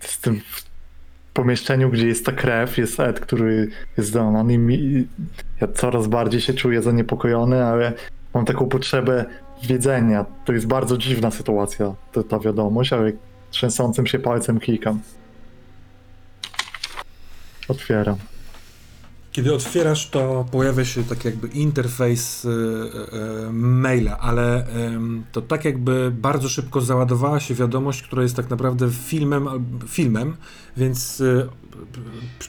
[0.01, 0.41] W tym
[1.35, 5.07] pomieszczeniu, gdzie jest ta krew, jest Ed, który jest Donan i
[5.61, 7.93] ja coraz bardziej się czuję zaniepokojony, ale
[8.35, 9.25] mam taką potrzebę
[9.63, 10.25] wiedzenia.
[10.45, 13.13] To jest bardzo dziwna sytuacja, to, ta wiadomość, ale
[13.51, 15.01] trzęsącym się palcem klikam.
[17.69, 18.17] Otwieram.
[19.33, 24.67] Kiedy otwierasz, to pojawia się tak jakby interfejs e, e, maila, ale
[25.33, 29.49] to tak jakby bardzo szybko załadowała się wiadomość, która jest tak naprawdę filmem,
[29.89, 30.37] filmem
[30.77, 31.23] więc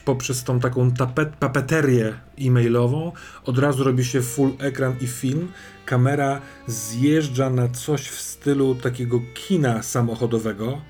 [0.04, 3.12] poprzez tą taką tapet, papeterię e-mailową
[3.44, 5.48] od razu robi się full ekran i film.
[5.90, 10.80] Kamera zjeżdża na coś w stylu takiego kina samochodowego.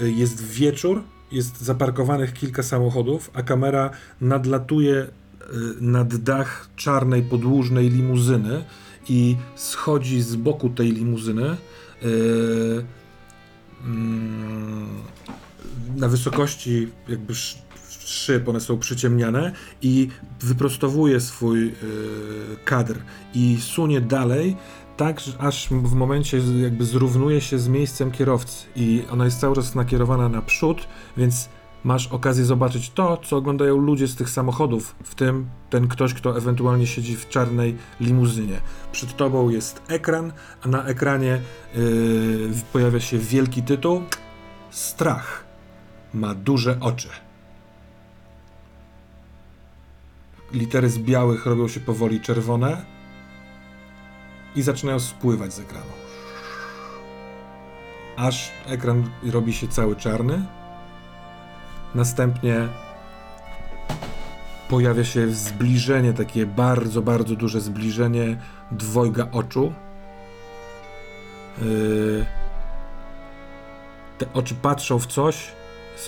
[0.00, 1.02] E, Jest wieczór,
[1.32, 3.90] jest zaparkowanych kilka samochodów, a kamera
[4.20, 5.08] nadlatuje y,
[5.80, 8.64] nad dach czarnej podłużnej limuzyny
[9.08, 11.56] i schodzi z boku tej limuzyny
[12.02, 12.84] y,
[13.84, 14.88] mm,
[15.96, 17.34] na wysokości jakby
[18.10, 19.52] szyb, one są przyciemniane
[19.82, 20.08] i
[20.40, 21.72] wyprostowuje swój y,
[22.64, 22.98] kadr
[23.34, 24.56] i sunie dalej
[24.96, 29.74] tak, aż w momencie jakby zrównuje się z miejscem kierowcy i ona jest cały czas
[29.74, 31.48] nakierowana naprzód, więc
[31.84, 36.36] masz okazję zobaczyć to, co oglądają ludzie z tych samochodów, w tym ten ktoś, kto
[36.36, 38.60] ewentualnie siedzi w czarnej limuzynie.
[38.92, 40.32] Przed tobą jest ekran,
[40.62, 41.40] a na ekranie
[41.74, 41.82] yy,
[42.72, 44.02] pojawia się wielki tytuł
[44.70, 45.44] Strach
[46.14, 47.08] ma duże oczy.
[50.52, 52.82] Litery z białych robią się powoli czerwone
[54.56, 55.92] i zaczynają spływać z ekranu.
[58.16, 60.46] Aż ekran robi się cały czarny.
[61.94, 62.68] Następnie
[64.68, 68.36] pojawia się zbliżenie, takie bardzo, bardzo duże zbliżenie
[68.70, 69.72] dwojga oczu.
[71.62, 72.26] Yy,
[74.18, 75.52] te oczy patrzą w coś,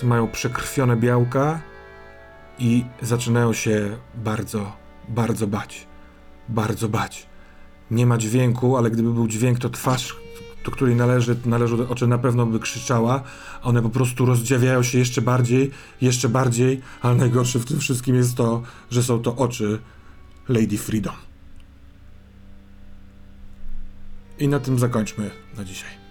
[0.03, 1.59] mają przekrwione białka
[2.63, 4.71] i zaczynają się bardzo,
[5.09, 5.87] bardzo bać.
[6.49, 7.27] Bardzo bać.
[7.91, 10.15] Nie ma dźwięku, ale gdyby był dźwięk, to twarz,
[10.65, 13.23] do której należy, należą oczy, na pewno by krzyczała.
[13.63, 18.35] One po prostu rozdziawiają się jeszcze bardziej, jeszcze bardziej, ale najgorsze w tym wszystkim jest
[18.35, 18.61] to,
[18.91, 19.79] że są to oczy
[20.49, 21.15] Lady Freedom.
[24.39, 26.02] I na tym zakończmy na dzisiaj.